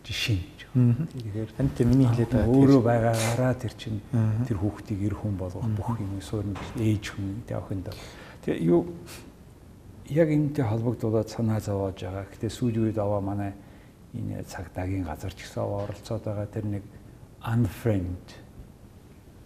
жишээ. 0.06 0.38
Тэгэхээр 0.76 1.50
танд 1.58 1.76
миний 1.82 2.06
хэлээд 2.06 2.30
байгаа 2.30 2.52
өөрөө 2.52 2.80
байгаагаараа 2.86 3.54
тэр 3.58 3.74
чинь 3.74 3.98
тэр 4.46 4.58
хүүхдийг 4.62 5.00
эр 5.10 5.16
хүн 5.18 5.34
болгох 5.34 5.66
бүх 5.74 5.98
юм 5.98 6.20
суурь 6.22 6.46
ээж 6.78 7.16
хүн 7.16 7.42
явахын 7.50 7.82
даа. 7.82 7.96
Тэгээ 8.46 8.62
юу 8.62 8.86
яг 10.06 10.30
энэтэй 10.30 10.62
холбогдуулаад 10.62 11.26
санаа 11.26 11.58
зовоож 11.58 11.98
байгаа. 11.98 12.30
Гэтэ 12.30 12.46
сүүлийн 12.46 12.94
үед 12.94 12.98
аваа 13.02 13.18
манай 13.18 13.52
энэ 14.14 14.46
цагтаагийн 14.46 15.02
газар 15.02 15.34
ч 15.34 15.42
гэсэн 15.50 15.66
оролцоод 15.66 16.22
байгаа 16.22 16.46
тэр 16.46 16.78
нэг 16.78 16.84
unfriend 17.42 18.38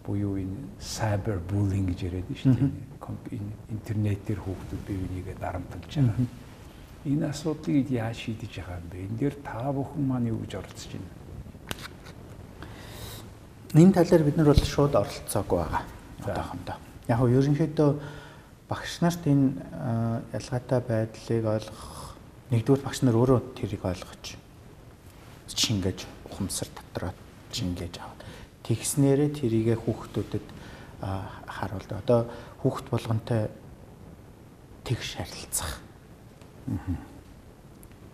буюу 0.05 0.37
энэ 0.37 0.77
cyber 0.77 1.41
bullying 1.49 1.89
гэж 1.89 1.99
яриад 2.13 2.29
нь 2.29 2.37
шүү 2.37 2.53
дээ. 2.53 3.41
Интернетээр 3.73 4.37
хүүхдүүд 4.37 4.81
бие 4.85 5.01
бинийгээ 5.01 5.37
дарамтлаж 5.41 5.81
байгаа. 5.97 6.29
Энэ 7.09 7.25
асуудлыг 7.25 7.89
яаж 7.89 8.17
шийдэж 8.21 8.53
байгаа 8.61 8.77
юм 8.77 8.87
бэ? 8.93 8.97
Энэ 9.09 9.17
дээр 9.17 9.35
та 9.41 9.73
бүхэн 9.73 10.05
маань 10.05 10.29
юу 10.29 10.45
гэж 10.45 10.61
оролцож 10.61 10.93
байна? 10.93 11.09
Энэ 13.81 13.97
талаар 13.97 14.23
бид 14.29 14.37
нар 14.37 14.53
бол 14.53 14.61
шууд 14.61 14.93
оролцоогүй 14.93 15.57
байгаа. 15.57 15.83
Одоохондоо. 16.21 16.77
Яг 17.09 17.17
нь 17.17 17.33
ерөнхийдөө 17.33 18.20
багш 18.71 19.03
нарт 19.03 19.27
энэ 19.27 19.59
ялгаатай 20.31 20.79
байдлыг 20.79 21.43
ойлгох 21.43 22.15
нэгдүгээр 22.55 22.85
багш 22.87 23.03
нар 23.03 23.19
өөрөө 23.19 23.39
тэрийг 23.59 23.83
ойлгож 23.83 24.39
шингээж 25.51 26.07
ухамсар 26.31 26.71
дотроо 26.71 27.11
шингээж 27.51 27.99
аваад 27.99 28.23
тэгснээрээ 28.63 29.29
тэрийгэ 29.35 29.75
хүүхдүүдэд 29.75 30.47
харуулдаг. 31.01 31.99
Одоо 31.99 32.19
хүүхд 32.61 32.85
болгонтой 32.87 33.49
тэгш 34.85 35.19
харилцах. 35.19 35.81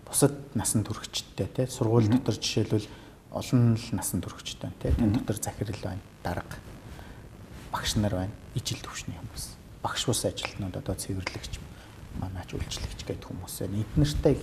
Бусад 0.07 0.33
насан 0.55 0.81
туршидтэй 0.87 1.47
тий 1.53 1.67
сургууль 1.67 2.07
дотор 2.07 2.39
жишээлбэл 2.39 2.87
олон 3.29 3.75
л 3.75 3.89
насан 3.91 4.23
туршидтэй 4.23 4.71
тий 4.81 4.91
тань 4.95 5.13
дотор 5.13 5.37
захирал 5.37 5.81
байна, 5.83 6.01
дарга. 6.23 6.57
Багш 7.71 7.95
нар 7.99 8.15
байна, 8.15 8.33
ижил 8.55 8.79
төвшний 8.79 9.19
хүмүүс 9.19 9.56
багш 9.87 10.03
бус 10.03 10.25
ажилтнууд 10.27 10.75
одоо 10.75 10.95
цэвэрлэгч 10.99 11.53
манаач 12.19 12.51
үйлчлэгч 12.51 13.07
гэдэг 13.07 13.23
хүмүүс 13.31 13.55
байна. 13.63 13.87
Эднэртэй 13.87 14.35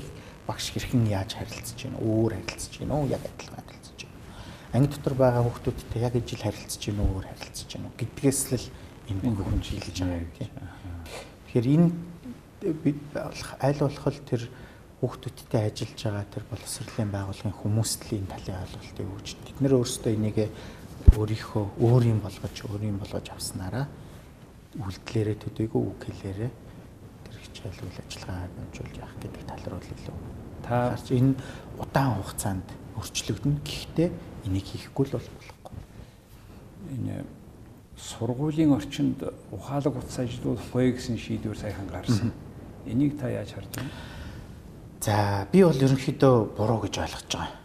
багш 0.49 0.73
хэрхэн 0.73 1.05
яаж 1.13 1.37
харилцаж 1.37 1.77
байна? 1.85 2.01
Өөр 2.01 2.33
харилцаж 2.41 2.75
байна 2.81 2.95
уу? 2.97 3.13
Яг 3.13 3.21
адилхан 3.29 3.61
харилцаж 3.61 4.01
байна. 4.09 4.17
Анги 4.73 4.89
дотор 4.97 5.15
байгаа 5.21 5.43
хүүхдүүдтэй 5.45 6.01
яг 6.01 6.15
ижил 6.17 6.41
харилцаж 6.49 6.83
байна 6.89 7.03
уу? 7.05 7.13
Өөр 7.21 7.27
харилцаж 7.29 7.69
байна 7.77 7.87
уу? 7.93 7.99
гэдгээс 8.01 8.41
л 8.57 8.67
энэ 9.13 9.37
бүхэн 9.37 9.61
шилжиж 9.61 9.97
байгаа 10.01 10.25
юм. 10.25 10.33
Тэгэхээр 11.45 11.67
энэ 11.77 11.89
бид 12.81 13.01
аль 13.61 13.81
болох 13.85 14.21
тэр 14.25 14.43
хүүхдүүдтэй 15.05 15.63
ажиллаж 15.69 16.01
байгаа 16.09 16.27
тэр 16.33 16.45
боловсролын 16.49 17.11
байгууллагын 17.13 17.59
хүмүүст 17.61 18.01
л 18.09 18.17
энэ 18.17 18.33
талын 18.33 18.65
ойлголтыг 18.65 19.09
өгч 19.13 19.29
тэд 19.45 19.59
нэр 19.61 19.77
өөрсдөө 19.77 20.13
энийг 20.17 20.39
өөрийнхөө 21.13 21.65
өөр 21.85 22.03
юм 22.09 22.19
болгож 22.25 22.57
өөр 22.65 22.83
юм 22.89 22.97
болгож 22.97 23.29
авснараа 23.29 23.85
үйлдэлээрээ 24.81 25.37
төдийгүй 25.39 25.83
үг 25.83 26.01
хэлээрээ 26.03 26.51
тэр 26.51 27.37
хичээл 27.39 27.83
үйл 27.87 27.99
ажиллагаа 28.03 28.49
хэмжүүлж 28.51 28.95
явах 28.99 29.19
гэдэг 29.23 29.43
тал 29.47 29.65
руу 29.71 29.81
л 29.81 29.93
илүү. 29.95 30.17
Та 30.67 30.75
гарч 30.91 31.07
энэ 31.15 31.33
удаан 31.79 32.13
хугацаанд 32.19 32.67
өрчлөгдөн 32.99 33.55
гэхдээ 33.63 34.09
энийг 34.51 34.67
хийхгүй 34.67 35.05
л 35.07 35.15
болохгүй. 35.15 35.79
Энэ 36.91 37.23
сургуулийн 37.95 38.75
орчинд 38.75 39.23
ухаалаг 39.55 39.95
утас 39.95 40.19
ажиллуулахгүй 40.19 40.99
гэсэн 40.99 41.19
шийдвэр 41.19 41.59
сайхан 41.59 41.87
гарсан. 41.87 42.33
Энийг 42.87 43.19
та 43.19 43.31
яаж 43.31 43.55
харж 43.55 43.71
байна? 43.79 43.93
За 45.01 45.47
би 45.53 45.63
бол 45.63 45.77
ерөнхийдөө 45.77 46.35
буруу 46.59 46.81
гэж 46.83 46.95
ойлгож 46.99 47.31
байгаа. 47.31 47.63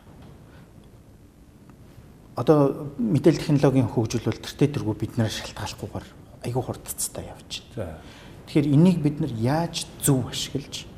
Одоо 2.40 2.60
мэдээлэл 2.96 3.42
технологийн 3.42 3.90
хөгжил 3.90 4.24
бол 4.24 4.40
тэртээ 4.40 4.70
тэргүй 4.76 4.96
биднээр 4.96 5.32
шалтгааллахгүйгээр 5.32 6.19
айгүй 6.46 6.64
хурдцтай 6.64 7.30
явж 7.30 7.64
байна. 7.76 8.00
Тэгэхээр 8.48 8.74
энийг 8.74 8.98
бид 9.04 9.18
нар 9.20 9.34
яаж 9.34 9.86
зөв 10.02 10.30
ашиглаж 10.30 10.90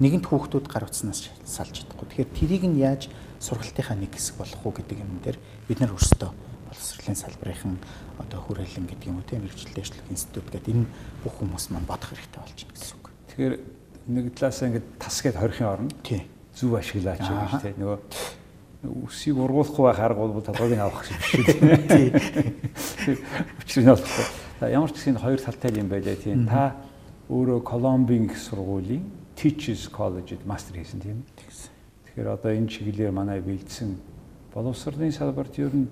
нэгэнт 0.00 0.26
хүүхдүүд 0.26 0.66
гар 0.66 0.88
утснаас 0.88 1.28
салж 1.44 1.84
чадахгүй. 1.84 2.08
Тэгэхээр 2.08 2.30
тэрийг 2.32 2.64
нь 2.66 2.80
яаж 2.80 3.12
сургалтынхаа 3.42 3.96
нэг 3.98 4.14
хэсэг 4.14 4.40
болох 4.40 4.62
уу 4.64 4.72
гэдэг 4.72 4.98
юм 5.02 5.20
дээр 5.20 5.38
бид 5.68 5.78
нар 5.82 5.92
өөрсдөө 5.92 6.30
боловсролын 6.72 7.18
салбарын 7.18 7.76
одоо 8.18 8.40
хүрээлэн 8.40 8.86
гэдэг 8.88 9.08
юм 9.12 9.20
уу 9.20 9.28
тийм 9.28 9.44
мэрэгчлэл 9.44 9.76
дэвшлэх 9.76 10.08
институт 10.08 10.48
гэдэг 10.48 10.72
энэ 10.72 10.88
бүх 11.20 11.34
хүмүүс 11.36 11.68
маань 11.68 11.84
бодох 11.84 12.16
хэрэгтэй 12.16 12.40
болж 12.40 12.58
байна 12.64 12.74
гэсэн 12.80 12.96
үг. 12.96 13.06
Тэгэхээр 13.28 13.54
нэг 14.08 14.24
талаасаа 14.34 14.68
ингээд 14.72 14.86
тас 14.96 15.16
гэд 15.20 15.36
хорихын 15.36 15.68
оронд 15.68 15.92
зөв 16.56 16.72
ашиглаач 16.76 17.22
гэж 17.22 17.52
тийм 17.60 17.76
нөгөө 17.82 17.98
үсийг 18.82 19.38
ургуулахгүй 19.38 19.84
байх 19.86 20.00
арга 20.02 20.26
бол 20.26 20.42
толгойг 20.42 20.74
нь 20.74 20.82
авах 20.82 21.06
шиг 21.06 21.18
биш 21.22 21.34
үү 21.38 21.46
тийм. 21.86 22.10
Учир 23.62 23.82
нь 23.82 23.90
болохгүй. 23.94 24.26
Ямар 24.74 24.90
ч 24.90 24.94
гэсэн 24.98 25.22
хоёр 25.22 25.38
талтай 25.38 25.70
юм 25.78 25.86
байлаа 25.86 26.16
тийм. 26.18 26.46
Та 26.50 26.74
өөрөө 27.30 27.62
Колумбийн 27.62 28.26
их 28.26 28.38
сургуулийн 28.42 29.06
Teachers 29.38 29.86
College-д 29.86 30.42
мастер 30.42 30.82
хийсэн 30.82 30.98
тийм. 30.98 31.22
Тэгэхээр 32.10 32.28
одоо 32.34 32.50
энэ 32.50 32.66
чиглэлээр 32.66 33.14
манай 33.14 33.38
бэлдсэн 33.38 33.94
боловсролын 34.50 35.14
салбарт 35.14 35.54
ер 35.62 35.70
нь 35.70 35.86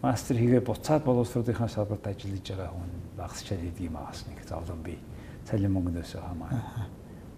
мастер 0.00 0.40
хийгээ 0.40 0.64
буцаад 0.64 1.04
боловсролынхаа 1.04 1.68
салбарт 1.68 2.08
ажиллаж 2.08 2.40
байгаа 2.40 2.72
хүн 2.72 2.90
багасчаад 3.20 3.60
идэг 3.68 3.84
юм 3.84 4.00
аас 4.00 4.24
нэг 4.24 4.40
зовлон 4.48 4.80
бий. 4.80 4.98
Цалин 5.44 5.76
мөнгнөөс 5.76 6.16
хамаа. 6.16 6.88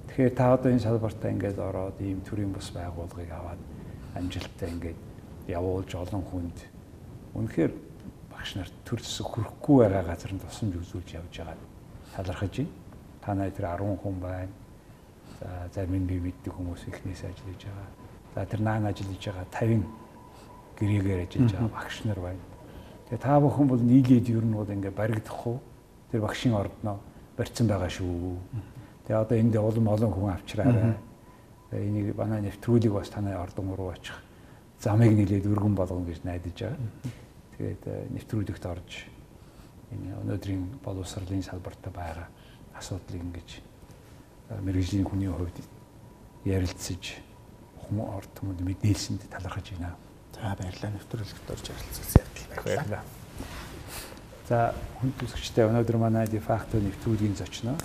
Тэгэхээр 0.06 0.34
та 0.38 0.54
одоо 0.54 0.70
энэ 0.70 0.86
салбартаа 0.86 1.30
ингээд 1.34 1.58
ороод 1.58 1.98
ийм 1.98 2.22
төрлийн 2.22 2.54
бус 2.54 2.70
байгууллагыг 2.70 3.30
аваад 3.34 3.60
амжилттай 4.14 4.68
ингээд 4.70 5.00
явуулж 5.48 5.90
олон 5.94 6.22
хүнд 6.28 6.58
үнэхээр 7.34 7.72
багш 8.30 8.56
нарт 8.56 8.74
төр 8.84 9.00
зэсэг 9.00 9.26
хүрэхгүй 9.26 9.76
байгаа 9.88 10.04
газар 10.04 10.32
нь 10.34 10.42
тусамж 10.42 10.74
үзүүлж 10.76 11.08
явж 11.16 11.32
байгаа 11.32 11.56
талархаж 12.16 12.54
байна. 12.56 12.70
Та 13.22 13.34
нар 13.34 13.50
тэр 13.50 13.66
10 13.70 13.96
хүн 14.02 14.16
байна. 14.20 14.52
За 15.40 15.48
зарим 15.74 15.96
нь 16.02 16.06
би 16.06 16.20
мэддэг 16.20 16.52
хүмүүс 16.52 16.86
ихнээс 16.90 17.24
ажиллаж 17.24 17.62
байгаа. 17.64 17.88
За 18.34 18.46
тэр 18.46 18.60
наан 18.60 18.86
ажиллаж 18.86 19.22
байгаа 19.22 19.46
50 19.50 19.84
гэрээгээр 20.78 21.20
ажиллаж 21.26 21.52
байгаа 21.52 21.72
багш 21.72 21.96
нар 22.04 22.20
байна. 22.20 22.42
Тэгээ 23.08 23.22
та 23.22 23.40
бүхэн 23.40 23.68
бол 23.68 23.80
нийлээд 23.80 24.28
ер 24.28 24.44
нь 24.44 24.56
бол 24.56 24.68
ингээд 24.68 24.96
баригдах 24.96 25.46
уу? 25.46 25.60
Тэр 26.10 26.20
багшийн 26.20 26.54
ордноо 26.54 26.98
барьсан 27.36 27.66
байгаа 27.66 27.88
шүү. 27.88 28.36
Тэгээ 29.06 29.22
одоо 29.22 29.36
энд 29.38 29.56
улам 29.56 29.88
олон 29.88 30.12
хүн 30.12 30.32
авчраарай 30.36 30.96
энийг 31.72 32.16
манай 32.16 32.40
нэвтрүүлгийг 32.44 32.92
бас 32.92 33.08
танай 33.08 33.36
ордон 33.36 33.74
руу 33.74 33.92
очих 33.92 34.16
замыг 34.80 35.12
нэлээд 35.16 35.46
өргөн 35.46 35.74
болгоно 35.74 36.06
гэж 36.06 36.22
найдаж 36.24 36.58
байгаа. 36.58 36.76
Тэгээд 37.56 37.82
э, 37.86 38.06
нэвтрүүлэгт 38.18 38.64
орж 38.66 39.06
энэ 39.92 40.16
өнөөдрийн 40.24 40.62
боловсролын 40.84 41.42
салбарт 41.42 41.80
байгаа 41.92 42.28
асуудлыг 42.74 43.22
ингэж 43.22 43.48
мэрэгжлийн 44.60 45.06
хүний 45.06 45.30
хувьд 45.30 45.56
ярилцаж 46.44 47.22
хүмүүс 47.88 48.08
орд 48.10 48.32
хүмүүд 48.40 48.60
мэдээлсэнд 48.60 49.22
талархаж 49.30 49.66
байна. 49.76 49.96
За 50.34 50.56
баярлалаа 50.58 50.92
нэвтрүүлэгт 50.96 51.50
орж 51.52 51.64
ярилцсан 51.70 52.22
баярлалаа. 52.64 53.04
За 54.48 54.74
хүн 54.98 55.12
төсөгчтэй 55.20 55.68
өнөөдөр 55.70 55.96
манай 55.96 56.26
дефакто 56.26 56.80
нэвтрүүлгийн 56.82 57.36
зочноо 57.38 57.76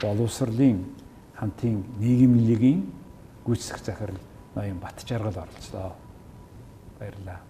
боловсролын 0.00 0.80
хамтын 1.36 1.84
нийгэмлэгийн 2.00 2.99
гүйцэтгэх 3.44 3.84
захирал 3.84 4.18
ноён 4.54 4.78
Батжаргал 4.78 5.42
оролцлоо. 5.44 5.96
Баярлалаа. 6.98 7.49